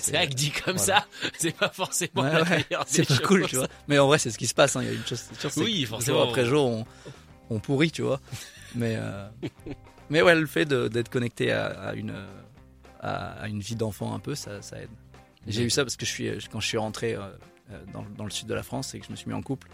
C'est 0.00 0.12
vrai 0.12 0.28
que 0.28 0.34
dit 0.34 0.50
comme 0.50 0.76
Voilà. 0.76 1.06
ça, 1.22 1.30
c'est 1.38 1.56
pas 1.56 1.68
forcément 1.70 2.22
Ouais, 2.22 2.42
ouais, 2.42 2.66
c'est 2.86 3.06
pas 3.06 3.18
cool, 3.18 3.40
choses. 3.42 3.50
tu 3.50 3.56
vois. 3.56 3.68
Mais 3.88 3.98
en 3.98 4.06
vrai, 4.06 4.18
c'est 4.18 4.30
ce 4.30 4.38
qui 4.38 4.46
se 4.46 4.54
passe. 4.54 4.76
hein. 4.76 4.82
Il 4.82 4.88
y 4.88 4.90
a 4.90 4.94
une 4.94 5.06
chose, 5.06 5.22
sûr, 5.38 5.50
Oui, 5.58 5.84
forcément. 5.84 6.18
Jour 6.20 6.28
après 6.30 6.44
jour, 6.46 6.66
on, 6.66 6.86
on 7.50 7.58
pourrit, 7.60 7.90
tu 7.90 8.02
vois. 8.02 8.20
Mais, 8.74 8.96
euh, 8.98 9.28
mais 10.10 10.22
ouais, 10.22 10.34
le 10.34 10.46
fait 10.46 10.64
d'être 10.66 11.08
connecté 11.08 11.52
à, 11.52 11.66
à 11.68 11.94
une, 11.94 12.14
à, 13.00 13.48
une 13.48 13.60
vie 13.60 13.76
d'enfant 13.76 14.14
un 14.14 14.18
peu, 14.18 14.34
ça, 14.34 14.62
ça 14.62 14.80
aide. 14.80 14.90
J'ai 15.46 15.62
eu 15.64 15.70
ça 15.70 15.82
parce 15.84 15.96
que 15.96 16.06
je 16.06 16.10
suis, 16.10 16.30
quand 16.50 16.60
je 16.60 16.66
suis 16.68 16.78
rentré 16.78 17.14
euh, 17.14 17.20
euh, 17.72 17.80
dans, 17.92 18.04
dans 18.16 18.24
le 18.24 18.30
sud 18.30 18.46
de 18.46 18.54
la 18.54 18.62
France 18.62 18.94
et 18.94 19.00
que 19.00 19.06
je 19.06 19.10
me 19.10 19.16
suis 19.16 19.26
mis 19.28 19.34
en 19.34 19.42
couple, 19.42 19.68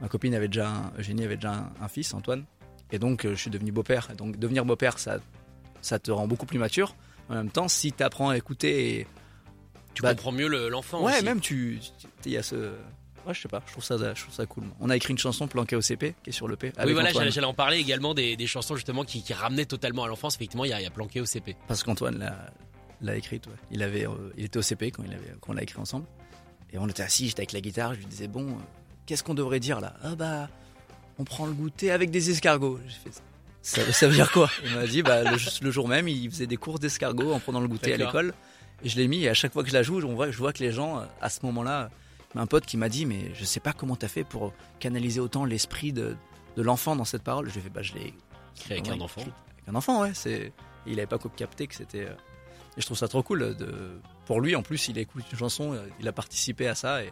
ma 0.00 0.08
copine 0.08 0.34
avait 0.34 0.46
déjà, 0.48 0.68
un, 0.68 0.92
Eugénie 0.98 1.24
avait 1.24 1.36
déjà 1.36 1.52
un, 1.54 1.72
un 1.82 1.88
fils, 1.88 2.14
Antoine. 2.14 2.44
Et 2.92 2.98
donc, 2.98 3.26
je 3.26 3.34
suis 3.34 3.50
devenu 3.50 3.72
beau-père. 3.72 4.08
Donc, 4.16 4.38
devenir 4.38 4.64
beau-père, 4.64 4.98
ça, 4.98 5.18
ça 5.82 5.98
te 5.98 6.10
rend 6.10 6.26
beaucoup 6.26 6.46
plus 6.46 6.58
mature. 6.58 6.94
En 7.28 7.34
même 7.34 7.50
temps, 7.50 7.68
si 7.68 7.92
tu 7.92 8.02
apprends 8.02 8.30
à 8.30 8.36
écouter 8.38 9.00
et 9.00 9.06
Tu 9.98 10.02
Bah, 10.02 10.10
comprends 10.14 10.30
mieux 10.30 10.46
le- 10.46 10.68
l'enfant 10.68 11.02
Ouais, 11.04 11.14
aussi. 11.16 11.24
même 11.24 11.40
tu. 11.40 11.80
Il 12.24 12.30
y 12.30 12.36
a 12.36 12.42
ce. 12.44 12.54
Ouais, 13.26 13.34
je 13.34 13.40
sais 13.40 13.48
pas, 13.48 13.60
je 13.66 13.72
trouve, 13.72 13.82
ça, 13.82 13.96
je 14.14 14.22
trouve 14.22 14.32
ça 14.32 14.46
cool. 14.46 14.62
On 14.78 14.90
a 14.90 14.96
écrit 14.96 15.10
une 15.12 15.18
chanson 15.18 15.48
planquée 15.48 15.74
au 15.74 15.80
CP, 15.80 16.14
qui 16.22 16.30
est 16.30 16.32
sur 16.32 16.46
le 16.46 16.54
P. 16.54 16.72
Oui, 16.86 16.92
voilà, 16.92 17.10
j'allais 17.12 17.44
en 17.44 17.52
parler 17.52 17.78
également 17.78 18.14
des, 18.14 18.36
des 18.36 18.46
chansons 18.46 18.76
justement 18.76 19.02
qui, 19.02 19.24
qui 19.24 19.32
ramenaient 19.34 19.64
totalement 19.66 20.04
à 20.04 20.06
l'enfance. 20.06 20.36
Effectivement, 20.36 20.64
il 20.64 20.70
y, 20.70 20.72
a, 20.72 20.80
il 20.80 20.84
y 20.84 20.86
a 20.86 20.90
planqué 20.90 21.20
au 21.20 21.26
CP. 21.26 21.56
Parce 21.66 21.82
qu'Antoine 21.82 22.32
l'a, 23.00 23.16
écrite, 23.16 23.48
ouais. 23.48 23.52
Il, 23.72 23.82
avait, 23.82 24.06
euh, 24.06 24.12
il 24.36 24.44
était 24.44 24.58
au 24.60 24.62
CP 24.62 24.92
quand, 24.92 25.02
il 25.04 25.12
avait, 25.12 25.32
quand 25.40 25.50
on 25.50 25.54
l'a 25.54 25.64
écrit 25.64 25.80
ensemble. 25.80 26.06
Et 26.72 26.78
on 26.78 26.86
était 26.88 27.02
assis, 27.02 27.26
j'étais 27.26 27.40
avec 27.40 27.52
la 27.52 27.60
guitare, 27.60 27.94
je 27.94 27.98
lui 27.98 28.06
disais, 28.06 28.28
bon, 28.28 28.46
euh, 28.50 28.52
qu'est-ce 29.04 29.24
qu'on 29.24 29.34
devrait 29.34 29.58
dire 29.60 29.80
là? 29.80 29.94
Ah 30.04 30.14
bah, 30.14 30.48
on 31.18 31.24
prend 31.24 31.44
le 31.46 31.52
goûter 31.54 31.90
avec 31.90 32.10
des 32.12 32.30
escargots. 32.30 32.78
J'ai 32.86 33.10
fait, 33.10 33.22
ça, 33.62 33.92
ça 33.92 34.06
veut 34.06 34.14
dire 34.14 34.30
quoi? 34.30 34.48
Il 34.64 34.74
m'a 34.74 34.86
dit, 34.86 35.02
bah, 35.02 35.24
le, 35.24 35.36
le 35.60 35.70
jour 35.72 35.88
même, 35.88 36.06
il 36.08 36.30
faisait 36.30 36.46
des 36.46 36.56
cours 36.56 36.78
d'escargots 36.78 37.32
en 37.32 37.40
prenant 37.40 37.60
le 37.60 37.66
goûter 37.68 37.92
à 37.92 37.96
l'école. 37.98 38.32
Et 38.82 38.88
je 38.88 38.96
l'ai 38.96 39.08
mis, 39.08 39.24
et 39.24 39.28
à 39.28 39.34
chaque 39.34 39.52
fois 39.52 39.62
que 39.62 39.68
je 39.68 39.74
la 39.74 39.82
joue, 39.82 40.00
on 40.04 40.14
voit, 40.14 40.30
je 40.30 40.38
vois 40.38 40.52
que 40.52 40.62
les 40.62 40.70
gens, 40.72 40.98
euh, 40.98 41.04
à 41.20 41.30
ce 41.30 41.40
moment-là, 41.46 41.90
un 42.34 42.46
pote 42.46 42.64
qui 42.66 42.76
m'a 42.76 42.88
dit, 42.88 43.06
mais 43.06 43.32
je 43.34 43.44
sais 43.44 43.58
pas 43.60 43.72
comment 43.72 43.96
t'as 43.96 44.08
fait 44.08 44.22
pour 44.24 44.52
canaliser 44.78 45.18
autant 45.20 45.44
l'esprit 45.44 45.92
de, 45.92 46.16
de 46.56 46.62
l'enfant 46.62 46.94
dans 46.94 47.04
cette 47.04 47.22
parole. 47.22 47.48
Je 47.48 47.54
lui 47.54 47.60
ai 47.60 47.62
fait, 47.64 47.70
bah, 47.70 47.82
je 47.82 47.94
l'ai 47.94 48.14
Créé 48.54 48.78
avec 48.78 48.88
un 48.90 49.00
enfant. 49.00 49.20
Avec 49.22 49.34
un 49.68 49.74
enfant, 49.74 50.02
ouais. 50.02 50.12
C'est... 50.14 50.52
Il 50.86 50.98
avait 51.00 51.06
pas 51.06 51.18
capté 51.36 51.66
que 51.66 51.74
c'était. 51.74 52.04
euh, 52.06 52.14
Et 52.76 52.80
je 52.80 52.86
trouve 52.86 52.96
ça 52.98 53.08
trop 53.08 53.22
cool. 53.22 53.42
euh, 53.42 53.54
De... 53.54 54.00
Pour 54.26 54.40
lui, 54.40 54.54
en 54.56 54.62
plus, 54.62 54.88
il 54.88 54.98
écoute 54.98 55.24
une 55.32 55.38
chanson, 55.38 55.72
euh, 55.74 55.86
il 56.00 56.06
a 56.08 56.12
participé 56.12 56.68
à 56.68 56.74
ça. 56.74 57.02
Et... 57.02 57.10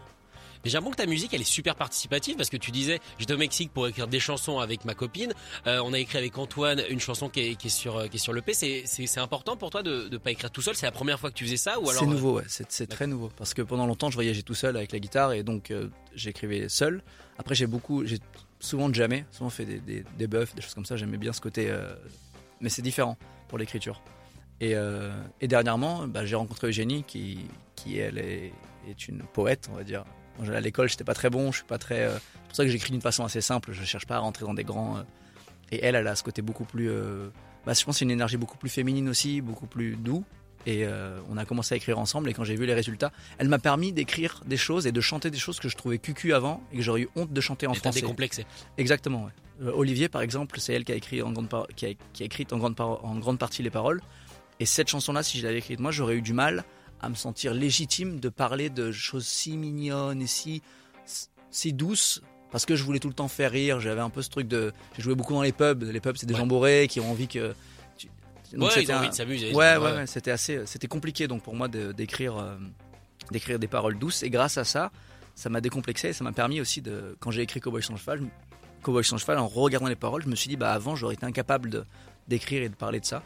Mais 0.64 0.70
l'impression 0.70 0.90
que 0.90 0.96
ta 0.96 1.06
musique, 1.06 1.32
elle 1.34 1.40
est 1.40 1.44
super 1.44 1.74
participative 1.74 2.36
parce 2.36 2.50
que 2.50 2.56
tu 2.56 2.70
disais, 2.70 3.00
j'étais 3.18 3.34
au 3.34 3.38
Mexique 3.38 3.72
pour 3.72 3.86
écrire 3.88 4.06
des 4.08 4.20
chansons 4.20 4.58
avec 4.58 4.84
ma 4.84 4.94
copine. 4.94 5.32
Euh, 5.66 5.80
on 5.84 5.92
a 5.92 5.98
écrit 5.98 6.18
avec 6.18 6.36
Antoine 6.38 6.82
une 6.88 7.00
chanson 7.00 7.28
qui 7.28 7.40
est, 7.40 7.54
qui 7.56 7.68
est 7.68 7.70
sur, 7.70 7.96
euh, 7.96 8.06
qui 8.08 8.16
est 8.16 8.20
sur 8.20 8.32
le 8.32 8.42
P. 8.42 8.54
C'est, 8.54 8.82
c'est, 8.86 9.06
c'est 9.06 9.20
important 9.20 9.56
pour 9.56 9.70
toi 9.70 9.82
de 9.82 10.08
ne 10.10 10.16
pas 10.18 10.30
écrire 10.30 10.50
tout 10.50 10.62
seul? 10.62 10.74
C'est 10.74 10.86
la 10.86 10.92
première 10.92 11.20
fois 11.20 11.30
que 11.30 11.36
tu 11.36 11.44
faisais 11.44 11.56
ça 11.56 11.78
ou 11.78 11.90
alors 11.90 12.02
c'est 12.02 12.08
euh, 12.08 12.10
nouveau, 12.10 12.34
ouais. 12.34 12.44
C'est, 12.48 12.70
c'est 12.70 12.86
très 12.86 13.06
nouveau. 13.06 13.30
Parce 13.36 13.54
que 13.54 13.62
pendant 13.62 13.86
longtemps, 13.86 14.10
je 14.10 14.14
voyageais 14.16 14.42
tout 14.42 14.54
seul 14.54 14.76
avec 14.76 14.92
la 14.92 14.98
guitare 14.98 15.32
et 15.32 15.42
donc 15.42 15.70
euh, 15.70 15.88
j'écrivais 16.14 16.68
seul. 16.68 17.02
Après, 17.38 17.54
j'ai 17.54 17.66
beaucoup. 17.66 18.04
J'ai 18.06 18.18
souvent 18.60 18.92
jamais, 18.92 19.26
souvent 19.30 19.50
fait 19.50 19.64
des, 19.66 19.78
des, 19.80 20.04
des 20.16 20.26
buffs, 20.26 20.54
des 20.54 20.62
choses 20.62 20.74
comme 20.74 20.86
ça. 20.86 20.96
J'aimais 20.96 21.18
bien 21.18 21.32
ce 21.32 21.40
côté. 21.40 21.68
euh, 21.68 21.94
Mais 22.60 22.70
c'est 22.70 22.82
différent 22.82 23.18
pour 23.48 23.58
l'écriture. 23.58 24.00
Et, 24.60 24.74
euh, 24.74 25.12
et 25.42 25.48
dernièrement, 25.48 26.08
bah, 26.08 26.24
j'ai 26.24 26.34
rencontré 26.36 26.68
Eugénie 26.68 27.04
qui, 27.04 27.40
qui 27.74 27.98
elle, 27.98 28.16
est, 28.16 28.52
est 28.88 29.08
une 29.08 29.22
poète, 29.22 29.68
on 29.70 29.76
va 29.76 29.84
dire. 29.84 30.04
À 30.52 30.60
l'école, 30.60 30.88
j'étais 30.88 31.04
pas 31.04 31.14
très 31.14 31.30
bon, 31.30 31.50
je 31.52 31.58
suis 31.58 31.66
pas 31.66 31.78
très. 31.78 32.00
euh, 32.02 32.14
C'est 32.18 32.46
pour 32.48 32.56
ça 32.56 32.64
que 32.64 32.70
j'écris 32.70 32.92
d'une 32.92 33.00
façon 33.00 33.24
assez 33.24 33.40
simple. 33.40 33.72
Je 33.72 33.84
cherche 33.84 34.06
pas 34.06 34.16
à 34.16 34.18
rentrer 34.20 34.44
dans 34.44 34.54
des 34.54 34.64
grands. 34.64 34.98
euh, 34.98 35.02
Et 35.72 35.84
elle, 35.84 35.94
elle 35.94 36.06
a 36.06 36.14
ce 36.14 36.22
côté 36.22 36.42
beaucoup 36.42 36.64
plus. 36.64 36.90
euh, 36.90 37.28
Bah, 37.64 37.72
je 37.74 37.84
pense 37.84 37.94
que 37.96 37.98
c'est 38.00 38.04
une 38.04 38.10
énergie 38.10 38.36
beaucoup 38.36 38.58
plus 38.58 38.68
féminine 38.70 39.08
aussi, 39.08 39.40
beaucoup 39.40 39.66
plus 39.66 39.96
doux. 39.96 40.24
Et 40.68 40.84
euh, 40.84 41.18
on 41.30 41.36
a 41.36 41.44
commencé 41.44 41.74
à 41.74 41.76
écrire 41.76 41.98
ensemble. 41.98 42.28
Et 42.28 42.34
quand 42.34 42.42
j'ai 42.44 42.56
vu 42.56 42.66
les 42.66 42.74
résultats, 42.74 43.12
elle 43.38 43.48
m'a 43.48 43.58
permis 43.60 43.92
d'écrire 43.92 44.42
des 44.46 44.56
choses 44.56 44.86
et 44.88 44.92
de 44.92 45.00
chanter 45.00 45.30
des 45.30 45.38
choses 45.38 45.60
que 45.60 45.68
je 45.68 45.76
trouvais 45.76 45.98
cucu 45.98 46.34
avant 46.34 46.60
et 46.72 46.76
que 46.76 46.82
j'aurais 46.82 47.02
eu 47.02 47.08
honte 47.14 47.32
de 47.32 47.40
chanter 47.40 47.66
en 47.68 47.72
et 47.72 47.76
français. 47.76 48.00
décomplexé. 48.00 48.46
Exactement, 48.76 49.24
ouais. 49.24 49.30
Euh, 49.62 49.72
Olivier, 49.74 50.08
par 50.08 50.22
exemple, 50.22 50.58
c'est 50.58 50.74
elle 50.74 50.84
qui 50.84 50.90
a 50.92 50.96
écrit 50.96 51.22
en 51.22 51.30
grande, 51.32 51.48
par- 51.48 51.66
qui 51.76 51.86
a, 51.86 51.90
qui 52.12 52.22
a 52.24 52.26
écrit 52.26 52.46
en 52.50 52.58
grande, 52.58 52.74
par- 52.76 53.04
en 53.04 53.16
grande 53.16 53.38
partie 53.38 53.62
les 53.62 53.70
paroles. 53.70 54.02
Et 54.58 54.66
cette 54.66 54.88
chanson-là, 54.88 55.22
si 55.22 55.38
je 55.38 55.46
l'avais 55.46 55.58
écrite 55.58 55.78
moi, 55.80 55.92
j'aurais 55.92 56.16
eu 56.16 56.22
du 56.22 56.32
mal 56.32 56.64
à 57.00 57.08
me 57.08 57.14
sentir 57.14 57.54
légitime 57.54 58.20
de 58.20 58.28
parler 58.28 58.70
de 58.70 58.90
choses 58.92 59.26
si 59.26 59.56
mignonnes 59.56 60.22
et 60.22 60.26
si, 60.26 60.62
si 61.50 61.72
douces. 61.72 62.20
Parce 62.50 62.64
que 62.64 62.76
je 62.76 62.82
voulais 62.84 63.00
tout 63.00 63.08
le 63.08 63.14
temps 63.14 63.28
faire 63.28 63.50
rire. 63.50 63.80
J'avais 63.80 64.00
un 64.00 64.08
peu 64.10 64.22
ce 64.22 64.30
truc 64.30 64.48
de. 64.48 64.72
J'ai 64.96 65.02
joué 65.02 65.14
beaucoup 65.14 65.34
dans 65.34 65.42
les 65.42 65.52
pubs. 65.52 65.82
Les 65.82 66.00
pubs, 66.00 66.16
c'est 66.16 66.26
des 66.26 66.34
Ouais. 66.34 66.40
gens 66.40 66.46
bourrés 66.46 66.86
qui 66.88 67.00
ont 67.00 67.10
envie 67.10 67.28
que. 67.28 67.54
tu- 67.98 68.08
Donc 68.56 68.70
ouais, 68.70 68.82
ils 68.84 68.90
ont 68.90 68.94
un- 68.94 68.98
envie 69.00 69.08
de 69.10 69.14
s'amuser. 69.14 69.52
Ouais, 69.52 69.76
ouais, 69.76 69.92
ouais, 69.92 70.06
c'était 70.06 70.30
assez, 70.30 70.64
c'était 70.66 70.86
compliqué 70.86 71.26
donc 71.28 71.42
pour 71.42 71.54
moi 71.54 71.68
d'écrire, 71.68 72.36
euh, 72.38 72.56
d'écrire 73.30 73.58
des 73.58 73.66
paroles 73.66 73.98
douces. 73.98 74.22
Et 74.22 74.30
grâce 74.30 74.56
à 74.56 74.64
ça, 74.64 74.90
ça 75.34 75.50
m'a 75.50 75.60
décomplexé 75.60 76.08
et 76.08 76.12
ça 76.12 76.24
m'a 76.24 76.32
permis 76.32 76.60
aussi 76.60 76.80
de, 76.80 77.16
quand 77.20 77.30
j'ai 77.30 77.42
écrit 77.42 77.60
Cowboy 77.60 77.82
sans 77.82 77.96
cheval, 77.96 78.22
Cowboy 78.82 79.04
sans 79.04 79.18
cheval, 79.18 79.38
en 79.38 79.48
regardant 79.48 79.88
les 79.88 79.96
paroles, 79.96 80.22
je 80.22 80.28
me 80.28 80.36
suis 80.36 80.48
dit, 80.48 80.56
bah 80.56 80.72
avant, 80.72 80.94
j'aurais 80.96 81.14
été 81.14 81.26
incapable 81.26 81.84
d'écrire 82.28 82.62
et 82.62 82.68
de 82.68 82.74
parler 82.76 83.00
de 83.00 83.04
ça. 83.04 83.22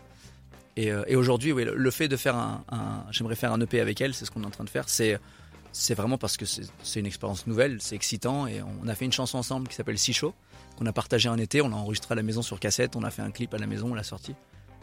Et, 0.76 0.92
euh, 0.92 1.02
et 1.06 1.16
aujourd'hui, 1.16 1.52
le, 1.52 1.90
fait 1.90 2.08
de 2.08 2.16
faire 2.16 2.36
un, 2.36 2.64
j'aimerais 3.10 3.34
faire 3.34 3.52
un 3.52 3.60
EP 3.60 3.80
avec 3.80 4.00
elle, 4.00 4.14
c'est 4.14 4.24
ce 4.24 4.30
qu'on 4.30 4.42
est 4.42 4.46
en 4.46 4.50
train 4.50 4.64
de 4.64 4.70
faire. 4.70 4.88
C'est 4.88 5.94
vraiment 5.94 6.18
parce 6.18 6.36
que 6.36 6.44
c'est 6.46 7.00
une 7.00 7.06
expérience 7.06 7.46
nouvelle, 7.46 7.80
c'est 7.80 7.94
excitant 7.94 8.46
et 8.46 8.60
on 8.62 8.88
a 8.88 8.94
fait 8.94 9.04
une 9.04 9.12
chanson 9.12 9.38
ensemble 9.38 9.68
qui 9.68 9.74
s'appelle 9.74 9.98
Si 9.98 10.12
chaud 10.12 10.34
qu'on 10.76 10.86
a 10.86 10.92
partagé 10.92 11.28
un 11.28 11.36
été, 11.36 11.60
on 11.60 11.68
l'a 11.68 11.76
enregistré 11.76 12.12
à 12.12 12.16
la 12.16 12.22
maison 12.22 12.42
sur 12.42 12.58
cassette, 12.58 12.96
on 12.96 13.02
a 13.02 13.10
fait 13.10 13.22
un 13.22 13.30
clip 13.30 13.52
à 13.54 13.58
la 13.58 13.66
maison, 13.66 13.90
on 13.90 13.94
l'a 13.94 14.02
sorti. 14.02 14.34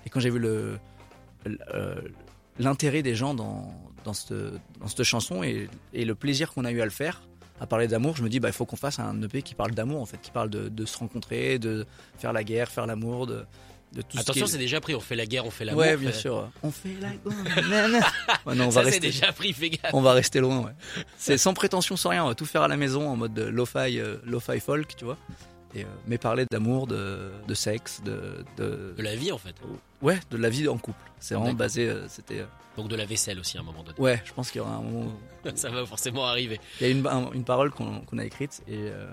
Et 0.05 0.09
quand 0.09 0.19
j'ai 0.19 0.29
vu 0.29 0.39
euh, 0.45 0.77
l'intérêt 2.59 3.01
des 3.01 3.15
gens 3.15 3.33
dans, 3.33 3.73
cette, 4.13 5.03
chanson 5.03 5.43
et, 5.43 5.69
le 5.93 6.15
plaisir 6.15 6.53
qu'on 6.53 6.65
a 6.65 6.71
eu 6.71 6.81
à 6.81 6.85
le 6.85 6.91
faire, 6.91 7.21
à 7.59 7.65
parler 7.65 7.87
d'amour, 7.87 8.15
je 8.15 8.23
me 8.23 8.29
dis 8.29 8.39
bah 8.39 8.49
il 8.49 8.53
faut 8.53 8.65
qu'on 8.65 8.75
fasse 8.75 8.99
un 8.99 9.19
EP 9.23 9.41
qui 9.41 9.55
parle 9.55 9.71
d'amour 9.71 10.01
en 10.01 10.05
fait, 10.05 10.21
qui 10.21 10.31
parle 10.31 10.49
de, 10.49 10.85
se 10.85 10.97
rencontrer, 10.97 11.57
de 11.57 11.85
faire 12.17 12.31
la 12.31 12.43
guerre, 12.43 12.69
faire 12.69 12.85
l'amour, 12.85 13.27
de 13.93 14.01
tout 14.01 14.17
Attention, 14.17 14.45
ce 14.45 14.51
c'est 14.53 14.57
déjà 14.57 14.79
pris. 14.81 14.93
On 14.95 14.99
fait 14.99 15.15
la 15.15 15.25
guerre, 15.25 15.45
on 15.45 15.51
fait 15.51 15.65
l'amour. 15.65 15.81
Ouais, 15.81 15.95
bien 15.97 16.11
fait- 16.11 16.19
sûr. 16.19 16.49
On 16.63 16.71
fait 16.71 16.95
la. 17.01 17.09
Ouais, 18.45 18.55
non, 18.55 18.65
on 18.65 18.69
va 18.69 18.71
Ça, 18.71 18.79
c'est 18.83 18.85
rester 18.85 18.99
déjà 18.99 19.31
pris, 19.33 19.53
fais 19.53 19.69
gaffe. 19.69 19.91
on 19.93 20.01
va 20.01 20.13
rester 20.13 20.39
loin, 20.39 20.59
ouais. 20.59 20.71
C'est 21.17 21.37
sans 21.37 21.53
prétention, 21.53 21.95
sans 21.97 22.09
rien. 22.09 22.23
On 22.25 22.27
va 22.27 22.35
tout 22.35 22.45
faire 22.45 22.61
à 22.63 22.67
la 22.67 22.77
maison 22.77 23.09
en 23.09 23.15
mode 23.15 23.37
euh, 23.39 23.49
lo-fi, 23.51 23.99
euh, 23.99 24.17
lo-fi 24.25 24.59
folk, 24.59 24.95
tu 24.95 25.05
vois. 25.05 25.17
Et, 25.75 25.83
euh, 25.83 25.87
mais 26.07 26.17
parler 26.17 26.45
d'amour, 26.49 26.87
de, 26.87 27.31
de 27.47 27.53
sexe, 27.53 28.01
de, 28.03 28.45
de, 28.57 28.93
De 28.97 29.03
la 29.03 29.15
vie, 29.15 29.31
en 29.31 29.37
fait. 29.37 29.55
ouais, 30.01 30.19
de 30.31 30.37
la 30.37 30.49
vie 30.49 30.67
en 30.67 30.77
couple. 30.77 30.99
C'est 31.19 31.35
vraiment 31.35 31.53
basé. 31.53 31.89
euh, 31.89 32.07
C'était. 32.07 32.39
euh, 32.39 32.45
Donc 32.77 32.87
de 32.87 32.95
la 32.95 33.05
vaisselle 33.05 33.39
aussi, 33.39 33.57
à 33.57 33.61
un 33.61 33.63
moment 33.63 33.83
donné. 33.83 33.99
Ouais, 33.99 34.21
je 34.25 34.31
pense 34.33 34.49
qu'il 34.51 34.59
y 34.59 34.61
aura 34.61 34.75
un 34.75 34.81
moment. 34.81 35.11
où- 35.45 35.49
Ça 35.55 35.69
va 35.69 35.85
forcément 35.85 36.25
arriver. 36.25 36.59
Il 36.79 36.87
y 36.87 36.89
a 36.89 36.93
une, 36.93 37.05
un- 37.07 37.31
une 37.33 37.43
parole 37.43 37.71
qu'on 37.71 37.99
qu'on 38.01 38.17
a 38.17 38.25
écrite 38.25 38.61
et, 38.67 38.75
euh, 38.77 39.07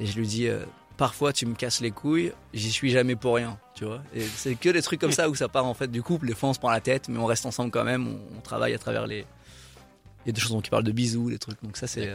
et 0.00 0.06
je 0.06 0.16
lui 0.18 0.26
dis 0.26 0.48
euh, 0.48 0.64
parfois 1.00 1.32
tu 1.32 1.46
me 1.46 1.54
casses 1.54 1.80
les 1.80 1.90
couilles, 1.90 2.30
j'y 2.52 2.70
suis 2.70 2.90
jamais 2.90 3.16
pour 3.16 3.34
rien, 3.36 3.58
tu 3.74 3.86
vois. 3.86 4.02
C'est 4.36 4.54
que 4.54 4.68
des 4.68 4.82
trucs 4.82 5.00
comme 5.00 5.12
ça 5.12 5.30
où 5.30 5.34
ça 5.34 5.48
part 5.48 5.64
en 5.64 5.72
fait 5.72 5.90
du 5.90 6.02
couple. 6.02 6.26
Des 6.26 6.34
fois 6.34 6.50
on 6.50 6.52
se 6.52 6.58
prend 6.58 6.70
la 6.70 6.82
tête, 6.82 7.08
mais 7.08 7.18
on 7.18 7.24
reste 7.24 7.46
ensemble 7.46 7.70
quand 7.70 7.84
même. 7.84 8.06
On, 8.06 8.36
on 8.36 8.40
travaille 8.42 8.74
à 8.74 8.78
travers 8.78 9.06
les. 9.06 9.20
Il 9.20 10.26
y 10.26 10.28
a 10.28 10.32
des 10.32 10.40
chansons 10.42 10.60
qui 10.60 10.68
parlent 10.68 10.84
de 10.84 10.92
bisous, 10.92 11.30
des 11.30 11.38
trucs. 11.38 11.56
Donc 11.62 11.78
ça 11.78 11.86
c'est. 11.86 12.14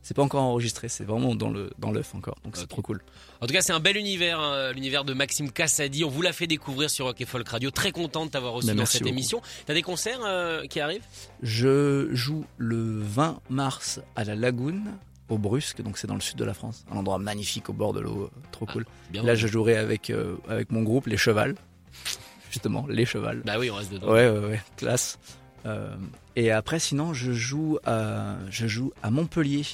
C'est 0.00 0.12
pas 0.14 0.22
encore 0.22 0.42
enregistré, 0.42 0.88
c'est 0.90 1.04
vraiment 1.04 1.34
dans 1.34 1.48
le 1.48 1.70
dans 1.78 1.90
l'œuf 1.90 2.14
encore, 2.14 2.36
donc 2.44 2.58
c'est 2.58 2.66
trop 2.66 2.82
cool. 2.82 3.00
En 3.40 3.46
tout 3.46 3.54
cas, 3.54 3.62
c'est 3.62 3.72
un 3.72 3.80
bel 3.80 3.96
univers, 3.96 4.38
hein, 4.38 4.70
l'univers 4.72 5.02
de 5.04 5.14
Maxime 5.14 5.50
Cassadi. 5.50 6.04
On 6.04 6.10
vous 6.10 6.20
l'a 6.20 6.34
fait 6.34 6.46
découvrir 6.46 6.90
sur 6.90 7.06
Rock 7.06 7.18
et 7.22 7.24
Folk 7.24 7.48
Radio. 7.48 7.70
Très 7.70 7.90
content 7.90 8.26
de 8.26 8.30
t'avoir 8.30 8.52
reçu 8.52 8.66
Ben, 8.66 8.76
dans 8.76 8.84
cette 8.84 9.00
beaucoup. 9.00 9.14
émission. 9.14 9.40
T'as 9.64 9.72
des 9.72 9.80
concerts 9.80 10.20
euh, 10.26 10.66
qui 10.66 10.80
arrivent? 10.80 11.06
Je 11.42 12.08
joue 12.14 12.44
le 12.58 13.00
20 13.00 13.40
mars 13.48 14.00
à 14.14 14.24
la 14.24 14.34
Lagune, 14.34 14.92
au 15.28 15.38
Brusque, 15.38 15.82
donc 15.82 15.98
c'est 15.98 16.06
dans 16.06 16.14
le 16.14 16.20
sud 16.20 16.36
de 16.36 16.44
la 16.44 16.54
France, 16.54 16.84
un 16.90 16.96
endroit 16.96 17.18
magnifique 17.18 17.68
au 17.70 17.72
bord 17.72 17.92
de 17.92 18.00
l'eau, 18.00 18.24
euh, 18.24 18.40
trop 18.52 18.66
cool. 18.66 18.84
Bien 19.10 19.22
Là, 19.22 19.34
je 19.34 19.46
jouerai 19.46 19.76
avec 19.76 20.10
euh, 20.10 20.36
avec 20.48 20.70
mon 20.70 20.82
groupe 20.82 21.06
Les 21.06 21.16
Chevals, 21.16 21.54
justement 22.50 22.86
les 22.88 23.06
Chevals. 23.06 23.42
Bah 23.44 23.54
oui, 23.58 23.70
on 23.70 23.76
reste 23.76 23.92
dedans. 23.92 24.12
Ouais, 24.12 24.28
ouais, 24.28 24.46
ouais, 24.46 24.62
classe. 24.76 25.18
Euh, 25.66 25.94
et 26.36 26.50
après, 26.50 26.78
sinon, 26.78 27.14
je 27.14 27.32
joue 27.32 27.78
à, 27.84 28.36
je 28.50 28.66
joue 28.66 28.92
à 29.02 29.10
Montpellier 29.10 29.64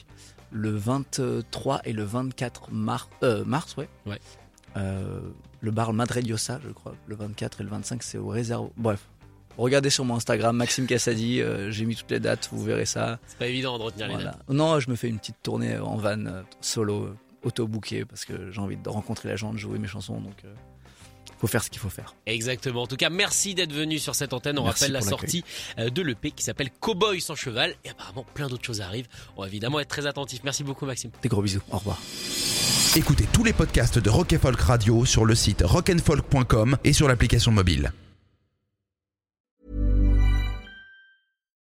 le 0.53 0.71
23 0.71 1.81
et 1.85 1.93
le 1.93 2.05
24 2.05 2.71
mars, 2.73 3.09
euh, 3.23 3.45
mars, 3.45 3.77
ouais. 3.77 3.89
Ouais. 4.07 4.21
Le 5.63 5.71
bar 5.71 5.93
Madrediosa, 5.93 6.61
je 6.65 6.71
crois. 6.71 6.95
Le 7.07 7.17
24 7.17 7.61
et 7.61 7.65
le 7.65 7.71
25, 7.71 8.03
c'est 8.03 8.19
au 8.19 8.29
réserve. 8.29 8.71
Bref. 8.77 9.09
Regardez 9.59 9.91
sur 9.91 10.05
mon 10.05 10.17
Instagram, 10.17 10.57
Maxime 10.57 10.87
Cassadi, 10.87 11.41
euh, 11.41 11.71
j'ai 11.71 11.85
mis 11.85 11.97
toutes 11.97 12.11
les 12.11 12.21
dates, 12.21 12.49
vous 12.53 12.63
verrez 12.65 12.87
ça. 12.87 13.19
C'est 13.27 13.39
pas 13.39 13.47
évident 13.47 13.79
de 13.79 13.83
retenir 13.85 14.09
les 14.09 14.25
dates. 14.25 14.39
Non, 14.49 14.81
je 14.81 14.91
me 14.91 14.97
fais 14.97 15.09
une 15.09 15.19
petite 15.19 15.37
tournée 15.43 15.79
en 15.79 15.97
van, 15.97 16.25
euh, 16.27 16.43
solo, 16.61 17.05
euh, 17.05 17.17
auto-booké, 17.45 18.05
parce 18.05 18.25
que 18.25 18.51
j'ai 18.51 18.61
envie 18.61 18.77
de 18.77 18.89
rencontrer 18.89 19.29
les 19.29 19.37
gens, 19.37 19.53
de 19.53 19.59
jouer 19.59 19.79
mes 19.79 19.89
chansons, 19.89 20.21
donc 20.21 20.37
euh, 20.45 20.55
faut 21.41 21.47
faire 21.47 21.65
ce 21.65 21.71
qu'il 21.71 21.81
faut 21.81 21.89
faire. 21.89 22.15
Exactement. 22.27 22.83
En 22.83 22.87
tout 22.87 22.97
cas, 22.97 23.09
merci 23.09 23.55
d'être 23.55 23.73
venu 23.73 23.99
sur 23.99 24.15
cette 24.15 24.33
antenne. 24.35 24.59
On 24.59 24.65
Merci 24.65 24.85
rappelle 24.85 24.93
la 24.93 25.01
sortie 25.01 25.43
euh, 25.79 25.89
de 25.89 26.03
l'EP 26.03 26.33
qui 26.33 26.45
s'appelle 26.45 26.71
Cowboy 26.81 27.21
sans 27.21 27.35
cheval. 27.35 27.75
Et 27.85 27.89
apparemment, 27.91 28.27
plein 28.35 28.49
d'autres 28.49 28.65
choses 28.65 28.83
arrivent. 28.83 29.09
On 29.37 29.43
va 29.43 29.49
évidemment 29.49 29.81
être 29.81 29.89
très 29.89 30.07
attentifs. 30.07 30.41
Merci 30.45 30.65
beaucoup, 30.65 30.85
Maxime. 30.85 31.11
Des 31.23 31.29
gros 31.31 31.41
bisous, 31.43 31.63
au 31.71 31.79
revoir. 31.79 31.99
Écoutez 32.95 33.27
tous 33.33 33.45
les 33.45 33.53
podcasts 33.55 33.99
de 33.99 34.11
Rock 34.11 34.37
Folk 34.37 34.61
Radio 34.61 35.05
sur 35.07 35.25
le 35.25 35.35
site 35.35 35.63
rockandfolk.com 35.65 36.77
et 36.85 36.93
sur 36.93 37.09
l'application 37.09 37.53
mobile. 37.53 37.93